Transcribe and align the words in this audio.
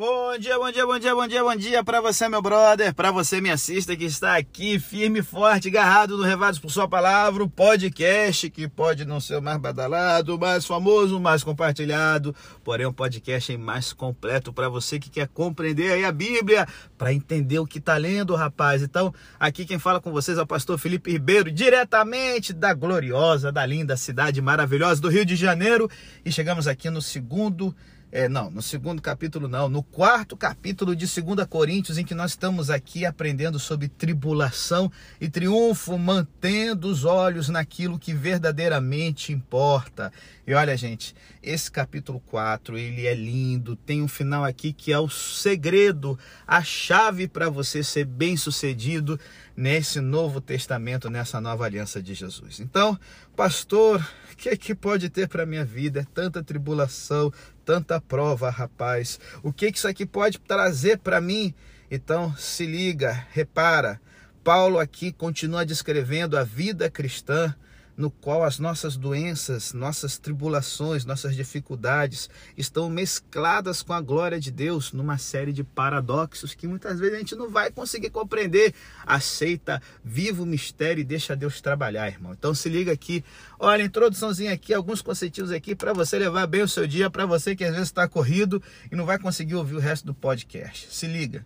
Bom 0.00 0.38
dia, 0.38 0.58
bom 0.58 0.72
dia, 0.72 0.86
bom 0.86 0.98
dia, 0.98 1.14
bom 1.14 1.28
dia, 1.28 1.44
bom 1.44 1.56
dia 1.56 1.84
para 1.84 2.00
você, 2.00 2.26
meu 2.26 2.40
brother, 2.40 2.94
para 2.94 3.10
você, 3.10 3.38
minha 3.38 3.52
assista 3.52 3.94
que 3.94 4.06
está 4.06 4.38
aqui 4.38 4.78
firme 4.78 5.18
e 5.18 5.22
forte, 5.22 5.68
agarrado 5.68 6.16
no 6.16 6.22
Revados 6.22 6.58
por 6.58 6.70
Sua 6.70 6.88
Palavra, 6.88 7.44
o 7.44 7.50
podcast 7.50 8.48
que 8.48 8.66
pode 8.66 9.04
não 9.04 9.20
ser 9.20 9.36
o 9.36 9.42
mais 9.42 9.58
badalado, 9.58 10.38
mais 10.38 10.64
famoso, 10.64 11.20
mais 11.20 11.44
compartilhado, 11.44 12.34
porém 12.64 12.86
um 12.86 12.94
podcast 12.94 13.54
mais 13.58 13.92
completo 13.92 14.54
para 14.54 14.70
você 14.70 14.98
que 14.98 15.10
quer 15.10 15.28
compreender 15.28 15.92
aí 15.92 16.02
a 16.06 16.12
Bíblia, 16.12 16.66
para 16.96 17.12
entender 17.12 17.58
o 17.58 17.66
que 17.66 17.76
está 17.76 17.98
lendo, 17.98 18.34
rapaz. 18.34 18.82
Então, 18.82 19.12
aqui 19.38 19.66
quem 19.66 19.78
fala 19.78 20.00
com 20.00 20.10
vocês 20.10 20.38
é 20.38 20.42
o 20.42 20.46
pastor 20.46 20.78
Felipe 20.78 21.12
Ribeiro, 21.12 21.52
diretamente 21.52 22.54
da 22.54 22.72
gloriosa, 22.72 23.52
da 23.52 23.66
linda 23.66 23.98
cidade 23.98 24.40
maravilhosa 24.40 24.98
do 24.98 25.10
Rio 25.10 25.26
de 25.26 25.36
Janeiro, 25.36 25.90
e 26.24 26.32
chegamos 26.32 26.66
aqui 26.66 26.88
no 26.88 27.02
segundo 27.02 27.76
é, 28.12 28.28
não, 28.28 28.50
no 28.50 28.60
segundo 28.60 29.00
capítulo 29.00 29.46
não, 29.46 29.68
no 29.68 29.82
quarto 29.82 30.36
capítulo 30.36 30.96
de 30.96 31.06
2 31.06 31.46
Coríntios, 31.48 31.96
em 31.96 32.04
que 32.04 32.14
nós 32.14 32.32
estamos 32.32 32.68
aqui 32.68 33.06
aprendendo 33.06 33.58
sobre 33.58 33.88
tribulação 33.88 34.90
e 35.20 35.28
triunfo, 35.28 35.96
mantendo 35.96 36.88
os 36.88 37.04
olhos 37.04 37.48
naquilo 37.48 37.98
que 37.98 38.12
verdadeiramente 38.12 39.32
importa. 39.32 40.12
E 40.44 40.52
olha, 40.52 40.76
gente, 40.76 41.14
esse 41.40 41.70
capítulo 41.70 42.20
4, 42.26 42.76
ele 42.76 43.06
é 43.06 43.14
lindo, 43.14 43.76
tem 43.76 44.02
um 44.02 44.08
final 44.08 44.44
aqui 44.44 44.72
que 44.72 44.92
é 44.92 44.98
o 44.98 45.08
segredo, 45.08 46.18
a 46.46 46.62
chave 46.62 47.28
para 47.28 47.48
você 47.48 47.84
ser 47.84 48.04
bem-sucedido 48.04 49.18
nesse 49.56 50.00
novo 50.00 50.40
testamento, 50.40 51.10
nessa 51.10 51.40
nova 51.40 51.66
aliança 51.66 52.02
de 52.02 52.14
Jesus. 52.14 52.60
Então, 52.60 52.98
pastor, 53.40 54.06
o 54.30 54.36
que, 54.36 54.50
é 54.50 54.56
que 54.56 54.74
pode 54.74 55.08
ter 55.08 55.26
para 55.26 55.46
minha 55.46 55.64
vida? 55.64 56.00
É 56.00 56.06
tanta 56.12 56.44
tribulação, 56.44 57.32
tanta 57.64 57.98
prova, 57.98 58.50
rapaz. 58.50 59.18
O 59.42 59.50
que, 59.50 59.72
que 59.72 59.78
isso 59.78 59.88
aqui 59.88 60.04
pode 60.04 60.38
trazer 60.40 60.98
para 60.98 61.22
mim? 61.22 61.54
Então, 61.90 62.36
se 62.36 62.66
liga, 62.66 63.26
repara. 63.32 63.98
Paulo 64.44 64.78
aqui 64.78 65.10
continua 65.10 65.64
descrevendo 65.64 66.36
a 66.36 66.44
vida 66.44 66.90
cristã 66.90 67.56
no 68.00 68.10
qual 68.10 68.42
as 68.42 68.58
nossas 68.58 68.96
doenças, 68.96 69.74
nossas 69.74 70.16
tribulações, 70.16 71.04
nossas 71.04 71.36
dificuldades 71.36 72.30
estão 72.56 72.88
mescladas 72.88 73.82
com 73.82 73.92
a 73.92 74.00
glória 74.00 74.40
de 74.40 74.50
Deus 74.50 74.90
numa 74.90 75.18
série 75.18 75.52
de 75.52 75.62
paradoxos 75.62 76.54
que 76.54 76.66
muitas 76.66 76.98
vezes 76.98 77.14
a 77.14 77.18
gente 77.18 77.36
não 77.36 77.50
vai 77.50 77.70
conseguir 77.70 78.08
compreender. 78.08 78.72
Aceita, 79.04 79.82
viva 80.02 80.42
o 80.42 80.46
mistério 80.46 81.02
e 81.02 81.04
deixa 81.04 81.36
Deus 81.36 81.60
trabalhar, 81.60 82.08
irmão. 82.08 82.32
Então 82.32 82.54
se 82.54 82.70
liga 82.70 82.90
aqui. 82.90 83.22
Olha, 83.58 83.82
introduçãozinha 83.82 84.54
aqui, 84.54 84.72
alguns 84.72 85.02
conceitos 85.02 85.50
aqui 85.50 85.74
para 85.74 85.92
você 85.92 86.18
levar 86.18 86.46
bem 86.46 86.62
o 86.62 86.68
seu 86.68 86.86
dia, 86.86 87.10
para 87.10 87.26
você 87.26 87.54
que 87.54 87.64
às 87.64 87.72
vezes 87.72 87.88
está 87.88 88.08
corrido 88.08 88.62
e 88.90 88.96
não 88.96 89.04
vai 89.04 89.18
conseguir 89.18 89.56
ouvir 89.56 89.74
o 89.74 89.80
resto 89.80 90.06
do 90.06 90.14
podcast. 90.14 90.88
Se 90.90 91.06
liga 91.06 91.44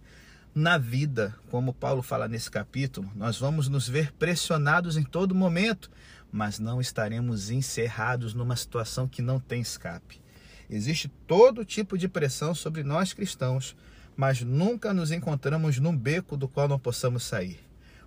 na 0.55 0.79
vida, 0.79 1.35
como 1.51 1.75
Paulo 1.75 2.01
fala 2.01 2.29
nesse 2.29 2.49
capítulo, 2.49 3.11
nós 3.17 3.37
vamos 3.37 3.69
nos 3.69 3.89
ver 3.89 4.13
pressionados 4.13 4.97
em 4.97 5.03
todo 5.03 5.35
momento 5.35 5.91
mas 6.35 6.59
não 6.59 6.81
estaremos 6.81 7.49
encerrados 7.49 8.35
numa 8.35 8.57
situação 8.57 9.07
que 9.07 9.23
não 9.23 9.39
tem 9.39 9.61
escape. 9.61 10.21
Existe 10.69 11.07
todo 11.29 11.65
tipo 11.65 11.97
de 11.97 12.09
pressão 12.09 12.53
sobre 12.53 12.83
nós 12.83 13.13
cristãos, 13.13 13.77
mas 14.17 14.41
nunca 14.41 14.93
nos 14.93 15.13
encontramos 15.13 15.79
num 15.79 15.97
beco 15.97 16.37
do 16.37 16.49
qual 16.49 16.67
não 16.67 16.77
possamos 16.77 17.23
sair. 17.23 17.61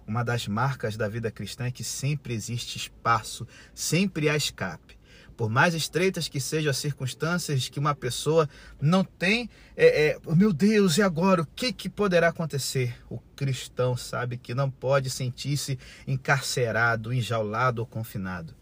Uma 0.06 0.24
das 0.24 0.46
marcas 0.46 0.98
da 0.98 1.08
vida 1.08 1.32
cristã 1.32 1.68
é 1.68 1.72
que 1.72 1.86
sempre 1.86 2.34
existe 2.34 2.76
espaço, 2.76 3.48
sempre 3.74 4.28
há 4.28 4.36
escape 4.36 4.97
por 5.38 5.50
mais 5.50 5.76
estreitas 5.76 6.28
que 6.28 6.42
sejam 6.42 6.72
as 6.72 6.78
circunstâncias 6.78 7.70
que 7.70 7.80
uma 7.80 7.94
pessoa 7.94 8.50
não 8.82 9.04
tem, 9.04 9.48
é, 9.76 10.08
é, 10.08 10.20
meu 10.36 10.52
Deus, 10.52 10.98
e 10.98 11.04
agora? 11.04 11.44
O 11.44 11.48
que, 11.56 11.72
que 11.72 11.88
poderá 11.88 12.30
acontecer? 12.30 12.98
O 13.08 13.20
cristão 13.36 13.96
sabe 13.96 14.38
que 14.38 14.56
não 14.56 14.70
pode 14.70 15.12
sentir-se 15.12 15.78
encarcerado, 16.08 17.14
enjaulado 17.14 17.80
ou 17.80 17.86
confinado. 17.86 18.56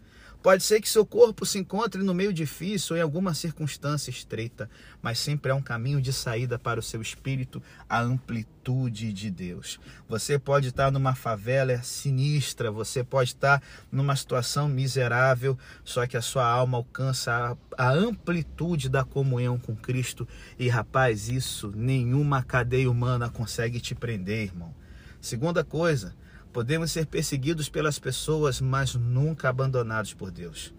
Pode 0.46 0.62
ser 0.62 0.80
que 0.80 0.88
seu 0.88 1.04
corpo 1.04 1.44
se 1.44 1.58
encontre 1.58 2.04
no 2.04 2.14
meio 2.14 2.32
difícil 2.32 2.94
ou 2.94 3.00
em 3.00 3.02
alguma 3.02 3.34
circunstância 3.34 4.10
estreita, 4.10 4.70
mas 5.02 5.18
sempre 5.18 5.50
há 5.50 5.56
um 5.56 5.60
caminho 5.60 6.00
de 6.00 6.12
saída 6.12 6.56
para 6.56 6.78
o 6.78 6.82
seu 6.84 7.02
espírito, 7.02 7.60
a 7.88 8.00
amplitude 8.00 9.12
de 9.12 9.28
Deus. 9.28 9.80
Você 10.08 10.38
pode 10.38 10.68
estar 10.68 10.92
numa 10.92 11.16
favela 11.16 11.82
sinistra, 11.82 12.70
você 12.70 13.02
pode 13.02 13.30
estar 13.30 13.60
numa 13.90 14.14
situação 14.14 14.68
miserável, 14.68 15.58
só 15.82 16.06
que 16.06 16.16
a 16.16 16.22
sua 16.22 16.48
alma 16.48 16.78
alcança 16.78 17.58
a, 17.76 17.90
amplitude 17.90 18.88
da 18.88 19.02
comunhão 19.02 19.58
com 19.58 19.74
Cristo. 19.74 20.28
E 20.56 20.68
rapaz, 20.68 21.28
isso 21.28 21.72
nenhuma 21.74 22.40
cadeia 22.40 22.88
humana 22.88 23.28
consegue 23.28 23.80
te 23.80 23.96
prender, 23.96 24.44
irmão. 24.44 24.72
Segunda 25.20 25.64
coisa, 25.64 26.14
Podemos 26.56 26.90
ser 26.90 27.04
perseguidos 27.04 27.68
pelas 27.68 27.98
pessoas, 27.98 28.62
mas 28.62 28.94
nunca 28.94 29.50
abandonados 29.50 30.14
por 30.14 30.30
Deus. 30.30 30.72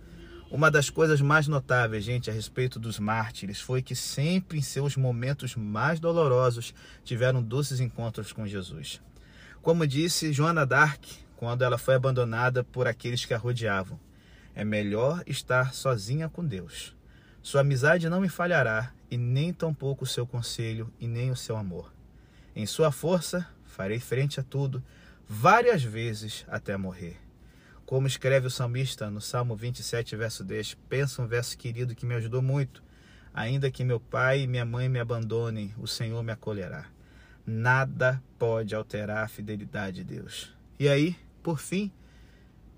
Uma 0.49 0.71
das 0.71 0.89
coisas 0.89 1.21
mais 1.21 1.47
notáveis, 1.47 2.03
gente, 2.03 2.31
a 2.31 2.33
respeito 2.33 2.79
dos 2.79 2.97
mártires 2.97 3.61
foi 3.61 3.83
que 3.83 3.95
sempre 3.95 4.57
em 4.57 4.61
seus 4.63 4.97
momentos 4.97 5.55
mais 5.55 5.99
dolorosos 5.99 6.73
tiveram 7.03 7.43
doces 7.43 7.79
encontros 7.79 8.33
com 8.33 8.47
Jesus. 8.47 8.99
Como 9.61 9.85
disse 9.85 10.33
Joana 10.33 10.65
d'Arc 10.65 10.99
quando 11.35 11.61
ela 11.61 11.77
foi 11.77 11.93
abandonada 11.93 12.63
por 12.63 12.87
aqueles 12.87 13.23
que 13.23 13.35
a 13.35 13.37
rodeavam, 13.37 13.99
é 14.55 14.65
melhor 14.65 15.21
estar 15.27 15.75
sozinha 15.75 16.27
com 16.27 16.43
Deus. 16.43 16.97
Sua 17.43 17.61
amizade 17.61 18.09
não 18.09 18.19
me 18.19 18.29
falhará, 18.29 18.91
e 19.11 19.15
nem 19.15 19.53
tampouco 19.53 20.05
o 20.05 20.07
seu 20.07 20.25
conselho 20.25 20.91
e 20.99 21.07
nem 21.07 21.29
o 21.29 21.35
seu 21.35 21.55
amor. 21.55 21.93
Em 22.55 22.65
sua 22.65 22.91
força 22.91 23.47
farei 23.63 23.99
frente 23.99 24.39
a 24.39 24.43
tudo 24.43 24.83
várias 25.27 25.83
vezes 25.83 26.45
até 26.47 26.77
morrer. 26.77 27.17
Como 27.85 28.07
escreve 28.07 28.47
o 28.47 28.51
salmista 28.51 29.09
no 29.09 29.21
Salmo 29.21 29.55
27, 29.55 30.15
verso 30.15 30.43
10, 30.43 30.75
pensa 30.89 31.21
um 31.21 31.27
verso 31.27 31.57
querido 31.57 31.95
que 31.95 32.05
me 32.05 32.15
ajudou 32.15 32.41
muito. 32.41 32.83
Ainda 33.33 33.69
que 33.69 33.83
meu 33.83 33.99
pai 33.99 34.41
e 34.41 34.47
minha 34.47 34.65
mãe 34.65 34.89
me 34.89 34.99
abandonem, 34.99 35.73
o 35.77 35.87
Senhor 35.87 36.21
me 36.23 36.31
acolherá. 36.31 36.85
Nada 37.45 38.21
pode 38.37 38.75
alterar 38.75 39.23
a 39.23 39.27
fidelidade 39.27 40.03
de 40.03 40.15
Deus. 40.15 40.53
E 40.79 40.89
aí, 40.89 41.15
por 41.41 41.59
fim, 41.59 41.91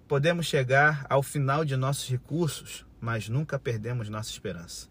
podemos 0.07 0.45
chegar 0.45 1.05
ao 1.09 1.23
final 1.23 1.65
de 1.65 1.75
nossos 1.75 2.07
recursos, 2.09 2.85
mas 2.99 3.29
nunca 3.29 3.57
perdemos 3.57 4.09
nossa 4.09 4.29
esperança. 4.29 4.87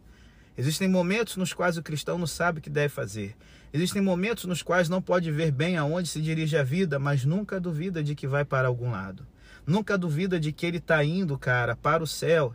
Existem 0.58 0.88
momentos 0.88 1.36
nos 1.36 1.52
quais 1.52 1.78
o 1.78 1.82
cristão 1.84 2.18
não 2.18 2.26
sabe 2.26 2.58
o 2.58 2.60
que 2.60 2.68
deve 2.68 2.88
fazer. 2.88 3.36
Existem 3.72 4.02
momentos 4.02 4.44
nos 4.44 4.60
quais 4.60 4.88
não 4.88 5.00
pode 5.00 5.30
ver 5.30 5.52
bem 5.52 5.76
aonde 5.76 6.08
se 6.08 6.20
dirige 6.20 6.56
a 6.56 6.64
vida, 6.64 6.98
mas 6.98 7.24
nunca 7.24 7.60
duvida 7.60 8.02
de 8.02 8.16
que 8.16 8.26
vai 8.26 8.44
para 8.44 8.66
algum 8.66 8.90
lado. 8.90 9.24
Nunca 9.64 9.96
duvida 9.96 10.40
de 10.40 10.50
que 10.50 10.66
ele 10.66 10.78
está 10.78 11.04
indo, 11.04 11.38
cara, 11.38 11.76
para 11.76 12.02
o 12.02 12.08
céu. 12.08 12.52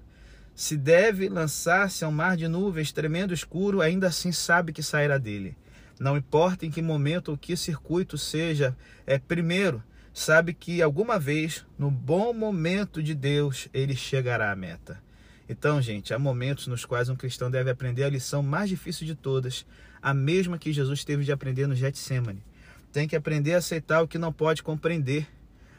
Se 0.53 0.75
deve 0.75 1.29
lançar-se 1.29 2.03
ao 2.03 2.11
mar 2.11 2.35
de 2.35 2.45
nuvens 2.45 2.91
tremendo 2.91 3.33
escuro, 3.33 3.79
ainda 3.79 4.07
assim 4.07 4.33
sabe 4.33 4.73
que 4.73 4.83
sairá 4.83 5.17
dele. 5.17 5.55
Não 5.97 6.17
importa 6.17 6.65
em 6.65 6.71
que 6.71 6.81
momento 6.81 7.29
ou 7.29 7.37
que 7.37 7.55
circuito 7.55 8.17
seja, 8.17 8.75
é 9.07 9.17
primeiro, 9.17 9.81
sabe 10.13 10.53
que 10.53 10.81
alguma 10.81 11.17
vez, 11.17 11.65
no 11.79 11.89
bom 11.89 12.33
momento 12.33 13.01
de 13.01 13.15
Deus, 13.15 13.69
ele 13.73 13.95
chegará 13.95 14.51
à 14.51 14.55
meta. 14.57 15.01
Então, 15.47 15.81
gente, 15.81 16.13
há 16.13 16.19
momentos 16.19 16.67
nos 16.67 16.85
quais 16.85 17.09
um 17.09 17.15
cristão 17.15 17.51
deve 17.51 17.69
aprender 17.69 18.03
a 18.03 18.09
lição 18.09 18.41
mais 18.41 18.69
difícil 18.69 19.05
de 19.05 19.13
todas, 19.13 19.65
a 20.01 20.13
mesma 20.13 20.57
que 20.57 20.71
Jesus 20.71 21.03
teve 21.03 21.23
de 21.23 21.31
aprender 21.31 21.67
no 21.67 21.75
Getsemane. 21.75 22.43
Tem 22.91 23.07
que 23.07 23.15
aprender 23.15 23.55
a 23.55 23.57
aceitar 23.57 24.01
o 24.01 24.07
que 24.07 24.17
não 24.17 24.31
pode 24.31 24.63
compreender. 24.63 25.27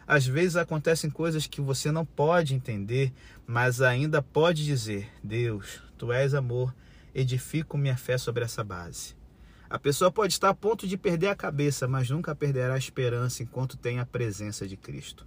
Às 0.07 0.27
vezes 0.27 0.57
acontecem 0.57 1.09
coisas 1.09 1.47
que 1.47 1.61
você 1.61 1.91
não 1.91 2.05
pode 2.05 2.55
entender, 2.55 3.13
mas 3.47 3.81
ainda 3.81 4.21
pode 4.21 4.65
dizer: 4.65 5.09
Deus, 5.23 5.83
tu 5.97 6.13
és 6.13 6.35
amor, 6.35 6.75
edifico 7.15 7.79
minha 7.79 7.97
fé 7.97 8.19
sobre 8.19 8.45
essa 8.45 8.63
base. 8.63 9.15
A 9.71 9.79
pessoa 9.79 10.11
pode 10.11 10.35
estar 10.35 10.51
a 10.51 10.55
ponto 10.55 10.87
de 10.87 10.97
perder 10.97 11.29
a 11.29 11.35
cabeça, 11.35 11.89
mas 11.89 12.11
nunca 12.11 12.35
perderá 12.35 12.75
a 12.75 12.79
esperança 12.79 13.43
enquanto 13.43 13.79
tem 13.79 13.99
a 13.99 14.05
presença 14.05 14.69
de 14.69 14.77
Cristo. 14.77 15.27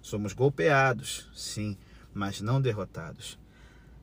Somos 0.00 0.32
golpeados, 0.32 1.28
sim, 1.34 1.76
mas 2.12 2.40
não 2.40 2.60
derrotados. 2.60 3.38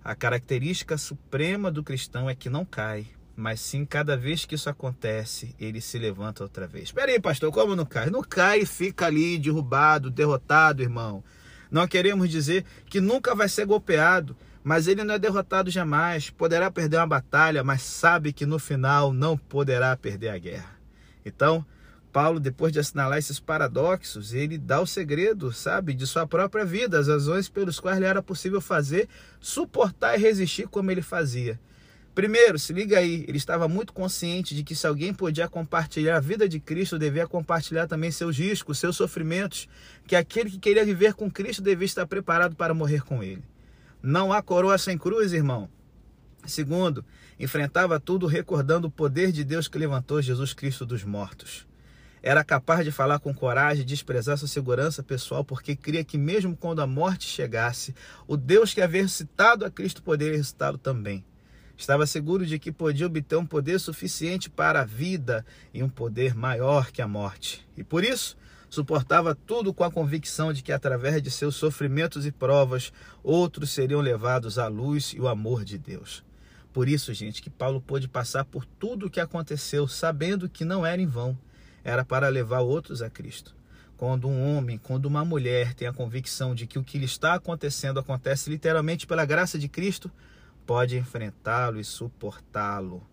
A 0.04 0.16
característica 0.16 0.98
suprema 0.98 1.70
do 1.70 1.84
cristão 1.84 2.28
é 2.28 2.34
que 2.34 2.50
não 2.50 2.66
cai, 2.66 3.06
mas 3.36 3.60
sim 3.60 3.86
cada 3.86 4.18
vez 4.18 4.46
que 4.46 4.56
isso 4.56 4.68
acontece, 4.68 5.56
ele 5.60 5.80
se 5.80 6.00
levanta 6.00 6.42
outra 6.42 6.66
vez. 6.66 6.86
Espera 6.86 7.12
aí, 7.12 7.20
pastor, 7.20 7.52
como 7.52 7.76
não 7.76 7.86
cai? 7.86 8.10
Não 8.10 8.24
cai 8.24 8.62
e 8.62 8.66
fica 8.66 9.06
ali 9.06 9.38
derrubado, 9.38 10.10
derrotado, 10.10 10.82
irmão. 10.82 11.24
Não 11.70 11.88
queremos 11.88 12.30
dizer 12.30 12.66
que 12.88 13.00
nunca 13.00 13.36
vai 13.36 13.48
ser 13.48 13.68
golpeado, 13.68 14.36
mas 14.64 14.88
ele 14.88 15.04
não 15.04 15.14
é 15.14 15.20
derrotado 15.20 15.70
jamais. 15.70 16.32
Poderá 16.32 16.72
perder 16.72 16.98
uma 16.98 17.06
batalha, 17.06 17.64
mas 17.64 17.84
sabe 17.84 18.34
que 18.34 18.46
no 18.46 18.58
final 18.58 19.14
não 19.14 19.38
poderá 19.38 19.96
perder 19.96 20.30
a 20.30 20.38
guerra. 20.40 20.80
Então, 21.24 21.64
Paulo, 22.12 22.40
depois 22.40 22.74
de 22.74 22.80
assinalar 22.80 23.18
esses 23.18 23.40
paradoxos, 23.40 24.34
ele 24.34 24.58
dá 24.58 24.82
o 24.82 24.86
segredo, 24.86 25.52
sabe, 25.52 25.94
de 25.94 26.06
sua 26.06 26.28
própria 26.28 26.66
vida, 26.66 27.00
as 27.00 27.08
razões 27.08 27.48
pelas 27.48 27.80
quais 27.80 28.00
lhe 28.00 28.06
era 28.06 28.22
possível 28.22 28.60
fazer, 28.60 29.08
suportar 29.40 30.18
e 30.18 30.22
resistir 30.22 30.68
como 30.68 30.92
ele 30.92 31.02
fazia. 31.02 31.60
Primeiro, 32.14 32.60
se 32.60 32.74
liga 32.74 33.00
aí, 33.00 33.24
ele 33.26 33.38
estava 33.38 33.70
muito 33.70 33.94
consciente 33.94 34.54
de 34.54 34.64
que 34.64 34.76
se 34.76 34.86
alguém 34.86 35.14
podia 35.14 35.48
compartilhar 35.48 36.18
a 36.18 36.20
vida 36.20 36.48
de 36.48 36.60
Cristo, 36.60 37.00
devia 37.00 37.26
compartilhar 37.26 37.88
também 37.88 38.12
seus 38.12 38.38
riscos, 38.38 38.78
seus 38.78 38.98
sofrimentos, 38.98 39.70
que 40.06 40.16
aquele 40.16 40.50
que 40.52 40.60
queria 40.60 40.84
viver 40.84 41.14
com 41.14 41.32
Cristo 41.32 41.62
devia 41.62 41.86
estar 41.86 42.06
preparado 42.06 42.54
para 42.54 42.74
morrer 42.74 43.04
com 43.04 43.24
ele. 43.24 43.44
Não 44.04 44.34
há 44.34 44.42
coroa 44.42 44.78
sem 44.78 44.98
cruz, 44.98 45.32
irmão. 45.32 45.70
Segundo, 46.46 47.06
enfrentava 47.40 48.00
tudo 48.00 48.28
recordando 48.28 48.88
o 48.88 48.92
poder 48.92 49.32
de 49.32 49.46
Deus 49.46 49.70
que 49.70 49.78
levantou 49.78 50.22
Jesus 50.22 50.54
Cristo 50.54 50.86
dos 50.86 51.06
mortos. 51.06 51.71
Era 52.24 52.44
capaz 52.44 52.86
de 52.86 52.92
falar 52.92 53.20
com 53.20 53.34
coragem, 53.34 53.84
desprezar 53.84 54.38
sua 54.38 54.48
segurança 54.48 55.02
pessoal, 55.02 55.44
porque 55.44 55.76
cria 55.76 56.04
que 56.04 56.18
mesmo 56.18 56.56
quando 56.56 56.82
a 56.82 56.88
morte 56.88 57.28
chegasse, 57.28 57.96
o 58.28 58.38
Deus 58.38 58.74
que 58.74 58.82
havia 58.82 59.02
ressuscitado 59.02 59.66
a 59.66 59.72
Cristo 59.72 60.04
poderia 60.04 60.38
ressuscitá-lo 60.38 60.78
também. 60.78 61.26
Estava 61.76 62.06
seguro 62.06 62.46
de 62.46 62.60
que 62.60 62.72
podia 62.72 63.08
obter 63.08 63.38
um 63.38 63.46
poder 63.46 63.80
suficiente 63.80 64.52
para 64.52 64.82
a 64.82 64.86
vida 64.86 65.44
e 65.74 65.82
um 65.82 65.90
poder 65.90 66.36
maior 66.36 66.92
que 66.92 67.02
a 67.02 67.08
morte. 67.08 67.68
E 67.76 67.84
por 67.84 68.04
isso, 68.04 68.38
suportava 68.70 69.34
tudo 69.34 69.74
com 69.74 69.84
a 69.84 69.92
convicção 69.92 70.54
de 70.54 70.62
que 70.62 70.72
através 70.72 71.24
de 71.24 71.32
seus 71.32 71.56
sofrimentos 71.56 72.28
e 72.28 72.32
provas, 72.32 72.94
outros 73.24 73.72
seriam 73.72 74.00
levados 74.00 74.60
à 74.60 74.68
luz 74.68 75.14
e 75.16 75.20
o 75.20 75.28
amor 75.28 75.66
de 75.66 75.80
Deus. 75.80 76.24
Por 76.72 76.88
isso, 76.88 77.12
gente, 77.16 77.42
que 77.42 77.50
Paulo 77.50 77.82
pôde 77.82 78.08
passar 78.08 78.46
por 78.46 78.64
tudo 78.64 79.08
o 79.08 79.10
que 79.10 79.20
aconteceu, 79.20 79.88
sabendo 79.88 80.48
que 80.48 80.64
não 80.64 80.86
era 80.86 81.02
em 81.02 81.08
vão, 81.08 81.36
era 81.84 82.04
para 82.04 82.30
levar 82.30 82.60
outros 82.60 83.02
a 83.02 83.10
Cristo. 83.10 83.56
Quando 83.98 84.28
um 84.28 84.58
homem, 84.58 84.78
quando 84.78 85.06
uma 85.06 85.24
mulher 85.24 85.74
tem 85.74 85.88
a 85.88 85.94
convicção 85.94 86.56
de 86.56 86.66
que 86.66 86.80
o 86.80 86.84
que 86.84 86.98
lhe 86.98 87.06
está 87.06 87.36
acontecendo 87.36 88.00
acontece 88.00 88.50
literalmente 88.50 89.06
pela 89.06 89.26
graça 89.26 89.60
de 89.60 89.68
Cristo, 89.68 90.12
pode 90.66 90.98
enfrentá-lo 90.98 91.80
e 91.80 91.84
suportá-lo. 91.84 93.08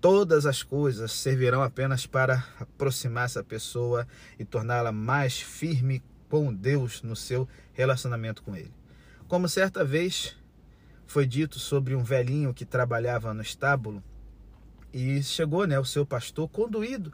Todas 0.00 0.44
as 0.44 0.62
coisas 0.62 1.12
servirão 1.12 1.62
apenas 1.62 2.06
para 2.06 2.46
aproximar 2.60 3.24
essa 3.24 3.42
pessoa 3.42 4.06
e 4.38 4.44
torná-la 4.44 4.92
mais 4.92 5.40
firme 5.40 6.02
com 6.28 6.52
Deus 6.52 7.02
no 7.02 7.16
seu 7.16 7.48
relacionamento 7.72 8.42
com 8.42 8.54
Ele. 8.54 8.72
Como 9.26 9.48
certa 9.48 9.82
vez 9.82 10.36
foi 11.06 11.26
dito 11.26 11.58
sobre 11.58 11.94
um 11.94 12.02
velhinho 12.02 12.52
que 12.52 12.66
trabalhava 12.66 13.32
no 13.32 13.40
estábulo 13.40 14.02
e 14.92 15.22
chegou 15.22 15.66
né, 15.66 15.78
o 15.78 15.84
seu 15.84 16.04
pastor 16.04 16.48
conduído 16.48 17.12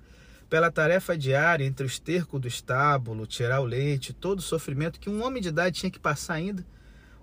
pela 0.50 0.70
tarefa 0.70 1.16
diária 1.16 1.64
entre 1.64 1.86
o 1.86 1.88
esterco 1.88 2.38
do 2.38 2.46
estábulo, 2.46 3.26
tirar 3.26 3.60
o 3.60 3.64
leite, 3.64 4.12
todo 4.12 4.40
o 4.40 4.42
sofrimento 4.42 5.00
que 5.00 5.08
um 5.08 5.24
homem 5.24 5.40
de 5.40 5.48
idade 5.48 5.80
tinha 5.80 5.90
que 5.90 5.98
passar 5.98 6.34
ainda 6.34 6.66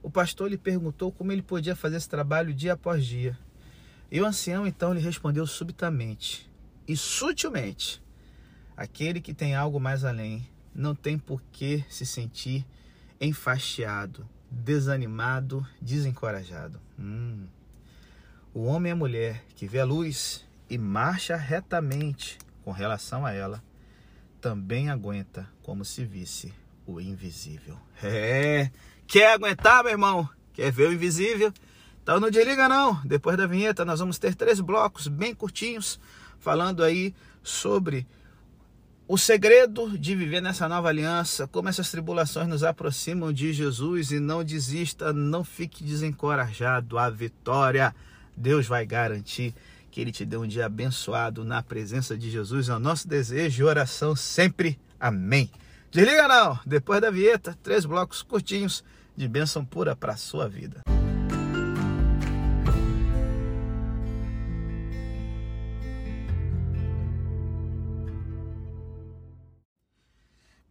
o 0.07 0.09
pastor 0.09 0.49
lhe 0.49 0.57
perguntou 0.57 1.11
como 1.11 1.33
ele 1.33 1.41
podia 1.41 1.75
fazer 1.75 1.97
esse 1.97 2.07
trabalho 2.07 2.53
dia 2.53 2.73
após 2.73 3.05
dia. 3.05 3.37
E 4.09 4.21
o 4.21 4.25
ancião 4.25 4.65
então 4.65 4.93
lhe 4.93 5.01
respondeu 5.01 5.45
subitamente 5.45 6.49
e 6.87 6.95
sutilmente: 6.95 8.01
Aquele 8.77 9.19
que 9.19 9.33
tem 9.33 9.53
algo 9.53 9.81
mais 9.81 10.05
além 10.05 10.47
não 10.73 10.95
tem 10.95 11.17
por 11.17 11.41
que 11.51 11.83
se 11.89 12.05
sentir 12.05 12.65
enfastiado, 13.19 14.25
desanimado, 14.49 15.67
desencorajado. 15.81 16.79
Hum. 16.97 17.45
O 18.53 18.63
homem 18.63 18.91
e 18.91 18.93
a 18.93 18.95
mulher 18.95 19.43
que 19.55 19.67
vê 19.67 19.79
a 19.79 19.85
luz 19.85 20.45
e 20.69 20.77
marcha 20.77 21.35
retamente 21.35 22.37
com 22.67 22.73
relação 22.73 23.25
a 23.25 23.31
ela, 23.31 23.63
também 24.41 24.89
aguenta 24.89 25.47
como 25.63 25.85
se 25.85 26.03
visse 26.03 26.53
o 26.85 26.99
invisível. 26.99 27.77
É, 28.03 28.69
Quer 29.07 29.31
aguentar, 29.31 29.85
meu 29.85 29.93
irmão? 29.93 30.27
Quer 30.51 30.69
ver 30.69 30.89
o 30.89 30.91
invisível? 30.91 31.53
Então 32.03 32.19
não 32.19 32.29
desliga 32.29 32.67
não. 32.67 32.99
Depois 33.05 33.37
da 33.37 33.47
vinheta 33.47 33.85
nós 33.85 34.01
vamos 34.01 34.19
ter 34.19 34.35
três 34.35 34.59
blocos 34.59 35.07
bem 35.07 35.33
curtinhos 35.33 35.97
falando 36.39 36.83
aí 36.83 37.15
sobre 37.41 38.05
o 39.07 39.17
segredo 39.17 39.97
de 39.97 40.13
viver 40.13 40.41
nessa 40.41 40.67
nova 40.67 40.89
aliança, 40.89 41.47
como 41.47 41.69
essas 41.69 41.89
tribulações 41.89 42.49
nos 42.49 42.65
aproximam 42.65 43.31
de 43.31 43.53
Jesus 43.53 44.11
e 44.11 44.19
não 44.19 44.43
desista, 44.43 45.13
não 45.13 45.41
fique 45.41 45.85
desencorajado. 45.85 46.97
A 46.97 47.09
vitória 47.09 47.95
Deus 48.35 48.67
vai 48.67 48.85
garantir 48.85 49.55
que 49.91 50.01
ele 50.01 50.11
te 50.11 50.25
dê 50.25 50.37
um 50.37 50.47
dia 50.47 50.65
abençoado 50.65 51.43
na 51.43 51.61
presença 51.63 52.17
de 52.17 52.29
Jesus. 52.29 52.69
É 52.69 52.75
o 52.75 52.79
nosso 52.79 53.07
desejo 53.07 53.63
e 53.63 53.65
oração 53.65 54.15
sempre. 54.15 54.79
Amém. 54.99 55.49
Desliga 55.91 56.27
não. 56.27 56.59
Depois 56.65 57.01
da 57.01 57.09
vinheta, 57.09 57.57
três 57.63 57.85
blocos 57.85 58.21
curtinhos 58.21 58.83
de 59.15 59.27
bênção 59.27 59.65
pura 59.65 59.95
para 59.95 60.13
a 60.13 60.17
sua 60.17 60.47
vida. 60.47 60.83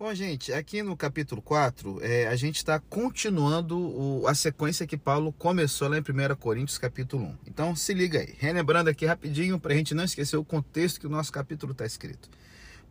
Bom, 0.06 0.14
gente, 0.14 0.52
aqui 0.52 0.84
no 0.84 0.96
capítulo 0.96 1.42
4, 1.42 1.98
é, 2.00 2.28
a 2.28 2.36
gente 2.36 2.58
está 2.58 2.78
continuando 2.78 3.76
o, 3.76 4.28
a 4.28 4.36
sequência 4.36 4.86
que 4.86 4.96
Paulo 4.96 5.32
começou 5.32 5.88
lá 5.88 5.98
em 5.98 6.00
1 6.00 6.36
Coríntios, 6.36 6.78
capítulo 6.78 7.24
1. 7.24 7.38
Então, 7.48 7.74
se 7.74 7.92
liga 7.92 8.20
aí. 8.20 8.32
Relembrando 8.38 8.88
aqui 8.88 9.04
rapidinho, 9.04 9.58
para 9.58 9.74
a 9.74 9.76
gente 9.76 9.96
não 9.96 10.04
esquecer 10.04 10.36
o 10.36 10.44
contexto 10.44 11.00
que 11.00 11.08
o 11.08 11.10
nosso 11.10 11.32
capítulo 11.32 11.72
está 11.72 11.84
escrito. 11.84 12.30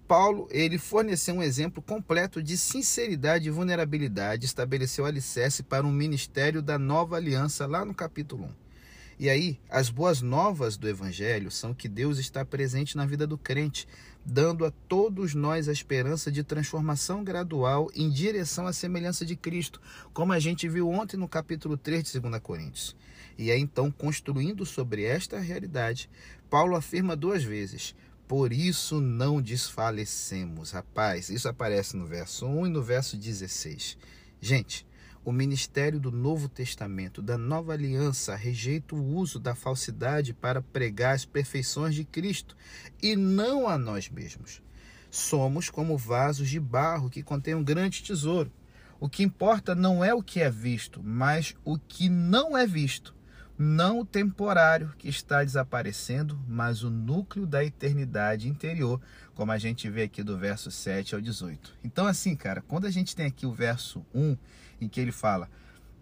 Paulo, 0.06 0.46
ele 0.52 0.78
forneceu 0.78 1.36
um 1.36 1.42
exemplo 1.42 1.82
completo 1.82 2.44
de 2.44 2.58
sinceridade 2.58 3.48
e 3.48 3.52
vulnerabilidade, 3.52 4.46
estabeleceu 4.46 5.06
alicerce 5.06 5.64
para 5.64 5.88
um 5.88 5.94
ministério 5.94 6.62
da 6.62 6.78
nova 6.78 7.16
aliança 7.16 7.66
lá 7.66 7.86
no 7.86 7.94
capítulo 7.94 8.44
1. 8.44 8.50
E 9.18 9.30
aí, 9.30 9.58
as 9.70 9.90
boas 9.90 10.22
novas 10.22 10.76
do 10.76 10.90
evangelho 10.90 11.50
são 11.50 11.74
que 11.74 11.88
Deus 11.88 12.18
está 12.18 12.44
presente 12.44 12.98
na 12.98 13.06
vida 13.06 13.26
do 13.26 13.38
crente, 13.38 13.88
dando 14.26 14.66
a 14.66 14.72
todos 14.72 15.36
nós 15.36 15.70
a 15.70 15.72
esperança 15.72 16.32
de 16.32 16.44
transformação 16.44 17.24
gradual 17.24 17.92
em 17.94 18.10
direção 18.10 18.66
à 18.66 18.74
semelhança 18.74 19.26
de 19.26 19.36
Cristo, 19.36 19.80
como 20.14 20.34
a 20.34 20.40
gente 20.40 20.68
viu 20.68 20.90
ontem 20.90 21.16
no 21.16 21.28
capítulo 21.28 21.78
3 21.78 22.12
de 22.12 22.20
2 22.20 22.40
Coríntios. 22.42 22.96
E 23.38 23.52
é 23.52 23.58
então 23.58 23.92
construindo 23.92 24.66
sobre 24.66 25.04
esta 25.04 25.40
realidade, 25.40 26.10
Paulo 26.50 26.76
afirma 26.76 27.16
duas 27.16 27.44
vezes: 27.44 27.94
por 28.28 28.52
isso 28.52 29.00
não 29.00 29.42
desfalecemos. 29.42 30.72
Rapaz, 30.72 31.30
isso 31.30 31.48
aparece 31.48 31.96
no 31.96 32.08
verso 32.08 32.48
1 32.48 32.68
e 32.68 32.70
no 32.70 32.82
verso 32.82 33.16
16. 33.16 33.98
Gente, 34.42 34.86
o 35.26 35.32
ministério 35.32 36.00
do 36.00 36.12
Novo 36.12 36.48
Testamento, 36.48 37.20
da 37.20 37.36
Nova 37.36 37.74
Aliança, 37.74 38.36
rejeita 38.36 38.96
o 38.96 39.04
uso 39.04 39.40
da 39.40 39.56
falsidade 39.56 40.36
para 40.36 40.62
pregar 40.62 41.16
as 41.16 41.26
perfeições 41.26 41.96
de 41.96 42.06
Cristo 42.06 42.56
e 43.02 43.16
não 43.16 43.68
a 43.68 43.76
nós 43.76 44.08
mesmos. 44.08 44.62
Somos 45.10 45.68
como 45.68 45.98
vasos 45.98 46.48
de 46.48 46.60
barro 46.60 47.10
que 47.10 47.24
contêm 47.24 47.56
um 47.56 47.64
grande 47.64 48.04
tesouro. 48.04 48.52
O 49.00 49.10
que 49.10 49.24
importa 49.24 49.74
não 49.74 50.04
é 50.04 50.14
o 50.14 50.22
que 50.22 50.40
é 50.40 50.52
visto, 50.52 51.02
mas 51.04 51.56
o 51.66 51.80
que 51.80 52.08
não 52.08 52.56
é 52.56 52.68
visto 52.68 53.16
não 53.58 54.02
o 54.02 54.06
temporário 54.06 54.94
que 54.98 55.08
está 55.08 55.42
desaparecendo, 55.42 56.38
mas 56.48 56.84
o 56.84 56.90
núcleo 56.90 57.48
da 57.48 57.64
eternidade 57.64 58.50
interior, 58.50 59.00
como 59.36 59.52
a 59.52 59.58
gente 59.58 59.90
vê 59.90 60.04
aqui 60.04 60.24
do 60.24 60.38
verso 60.38 60.72
7 60.72 61.14
ao 61.14 61.22
18. 61.22 61.76
Então, 61.84 62.08
assim, 62.08 62.36
cara, 62.36 62.62
quando 62.62 62.86
a 62.86 62.92
gente 62.92 63.16
tem 63.16 63.26
aqui 63.26 63.46
o 63.46 63.52
verso 63.52 64.04
1, 64.14 64.38
em 64.82 64.88
que 64.88 65.00
ele 65.00 65.12
fala, 65.12 65.50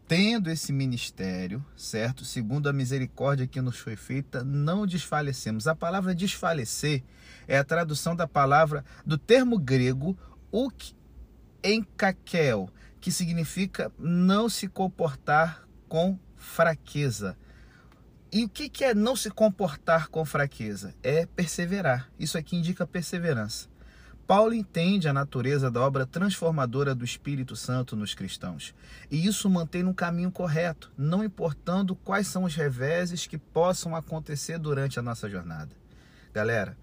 tendo 0.07 0.49
esse 0.49 0.71
ministério, 0.71 1.65
certo? 1.75 2.23
Segundo 2.23 2.69
a 2.69 2.73
misericórdia 2.73 3.47
que 3.47 3.59
nos 3.59 3.77
foi 3.77 3.95
feita, 3.95 4.43
não 4.43 4.85
desfalecemos. 4.85 5.67
A 5.67 5.75
palavra 5.75 6.13
desfalecer 6.13 7.03
é 7.47 7.57
a 7.57 7.63
tradução 7.63 8.15
da 8.15 8.27
palavra, 8.27 8.85
do 9.05 9.17
termo 9.17 9.57
grego, 9.57 10.17
uk 10.51 10.95
enkakel, 11.63 12.69
que 12.99 13.11
significa 13.11 13.91
não 13.97 14.49
se 14.49 14.67
comportar 14.67 15.67
com 15.87 16.19
fraqueza. 16.35 17.37
E 18.33 18.45
o 18.45 18.49
que 18.49 18.83
é 18.83 18.95
não 18.95 19.15
se 19.15 19.29
comportar 19.29 20.09
com 20.09 20.25
fraqueza? 20.25 20.95
É 21.03 21.27
perseverar. 21.27 22.09
Isso 22.17 22.35
aqui 22.35 22.55
indica 22.55 22.87
perseverança. 22.87 23.69
Paulo 24.25 24.55
entende 24.55 25.07
a 25.07 25.13
natureza 25.13 25.69
da 25.69 25.79
obra 25.79 26.03
transformadora 26.03 26.95
do 26.95 27.05
Espírito 27.05 27.55
Santo 27.55 27.95
nos 27.95 28.15
cristãos. 28.15 28.73
E 29.11 29.23
isso 29.23 29.47
mantém 29.51 29.83
no 29.83 29.93
caminho 29.93 30.31
correto, 30.31 30.91
não 30.97 31.23
importando 31.23 31.95
quais 31.95 32.25
são 32.25 32.45
os 32.45 32.55
reveses 32.55 33.27
que 33.27 33.37
possam 33.37 33.95
acontecer 33.95 34.57
durante 34.57 34.97
a 34.97 35.03
nossa 35.03 35.29
jornada. 35.29 35.75
Galera, 36.33 36.75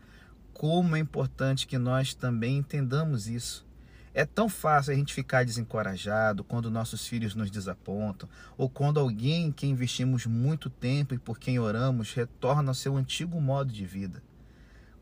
como 0.52 0.94
é 0.94 1.00
importante 1.00 1.66
que 1.66 1.78
nós 1.78 2.14
também 2.14 2.58
entendamos 2.58 3.26
isso. 3.26 3.66
É 4.12 4.24
tão 4.24 4.48
fácil 4.48 4.92
a 4.92 4.96
gente 4.96 5.14
ficar 5.14 5.44
desencorajado 5.44 6.42
quando 6.42 6.70
nossos 6.70 7.06
filhos 7.06 7.34
nos 7.34 7.50
desapontam, 7.50 8.28
ou 8.56 8.68
quando 8.68 8.98
alguém 8.98 9.46
em 9.46 9.52
quem 9.52 9.70
investimos 9.70 10.26
muito 10.26 10.68
tempo 10.68 11.14
e 11.14 11.18
por 11.18 11.38
quem 11.38 11.58
oramos 11.58 12.12
retorna 12.12 12.70
ao 12.70 12.74
seu 12.74 12.96
antigo 12.96 13.40
modo 13.40 13.72
de 13.72 13.86
vida. 13.86 14.20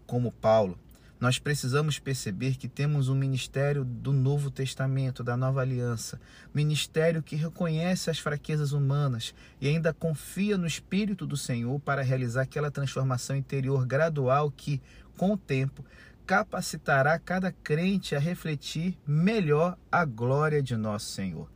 Como 0.06 0.30
Paulo, 0.30 0.78
Nós 1.20 1.36
precisamos 1.36 1.98
perceber 1.98 2.56
que 2.56 2.68
temos 2.68 3.08
um 3.08 3.14
ministério 3.14 3.84
do 3.84 4.12
Novo 4.12 4.52
Testamento, 4.52 5.24
da 5.24 5.36
Nova 5.36 5.60
Aliança, 5.60 6.20
ministério 6.54 7.24
que 7.24 7.34
reconhece 7.34 8.08
as 8.08 8.20
fraquezas 8.20 8.70
humanas 8.70 9.34
e 9.60 9.66
ainda 9.66 9.92
confia 9.92 10.56
no 10.56 10.66
Espírito 10.66 11.26
do 11.26 11.36
Senhor 11.36 11.80
para 11.80 12.02
realizar 12.02 12.42
aquela 12.42 12.70
transformação 12.70 13.34
interior 13.34 13.84
gradual 13.84 14.48
que, 14.48 14.80
com 15.16 15.32
o 15.32 15.36
tempo, 15.36 15.84
capacitará 16.28 17.18
cada 17.18 17.50
crente 17.50 18.14
a 18.14 18.18
refletir 18.18 18.98
melhor 19.06 19.78
a 19.90 20.04
glória 20.04 20.62
de 20.62 20.76
nosso 20.76 21.06
Senhor. 21.06 21.50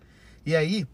E 0.47 0.57
aí, 0.57 0.88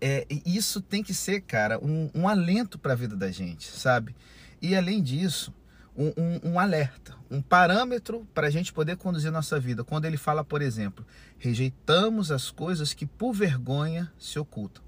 é, 0.00 0.26
isso 0.44 0.80
tem 0.80 1.00
que 1.00 1.14
ser, 1.14 1.42
cara, 1.42 1.78
um, 1.78 2.10
um 2.12 2.28
alento 2.28 2.80
para 2.80 2.94
a 2.94 2.96
vida 2.96 3.14
da 3.14 3.30
gente, 3.30 3.70
sabe? 3.70 4.16
E 4.60 4.74
além 4.74 5.00
disso, 5.00 5.54
um, 5.96 6.08
um, 6.16 6.50
um 6.50 6.58
alerta, 6.58 7.14
um 7.30 7.40
parâmetro 7.40 8.26
para 8.34 8.48
a 8.48 8.50
gente 8.50 8.72
poder 8.72 8.96
conduzir 8.96 9.30
nossa 9.30 9.60
vida. 9.60 9.84
Quando 9.84 10.06
ele 10.06 10.16
fala, 10.16 10.42
por 10.42 10.60
exemplo, 10.60 11.06
rejeitamos 11.38 12.32
as 12.32 12.50
coisas 12.50 12.92
que 12.92 13.06
por 13.06 13.32
vergonha 13.32 14.12
se 14.18 14.36
ocultam. 14.36 14.82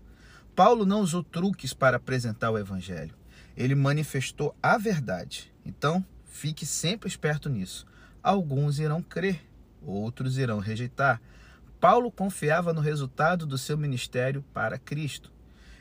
Paulo 0.57 0.85
não 0.85 1.03
usou 1.03 1.23
truques 1.23 1.73
para 1.73 1.99
apresentar 1.99 2.51
o 2.51 2.59
evangelho. 2.59 3.15
Ele 3.57 3.77
manifestou 3.77 4.57
a 4.61 4.77
verdade. 4.77 5.53
Então, 5.65 6.05
fique 6.27 6.67
sempre 6.67 7.09
esperto 7.09 7.49
nisso. 7.49 7.87
Alguns 8.23 8.79
irão 8.79 9.03
crer, 9.03 9.41
outros 9.83 10.39
irão 10.39 10.59
rejeitar. 10.59 11.21
Paulo 11.81 12.11
confiava 12.11 12.73
no 12.73 12.81
resultado 12.81 13.45
do 13.45 13.59
seu 13.59 13.77
ministério 13.77 14.45
para 14.55 14.79
Cristo. 14.79 15.33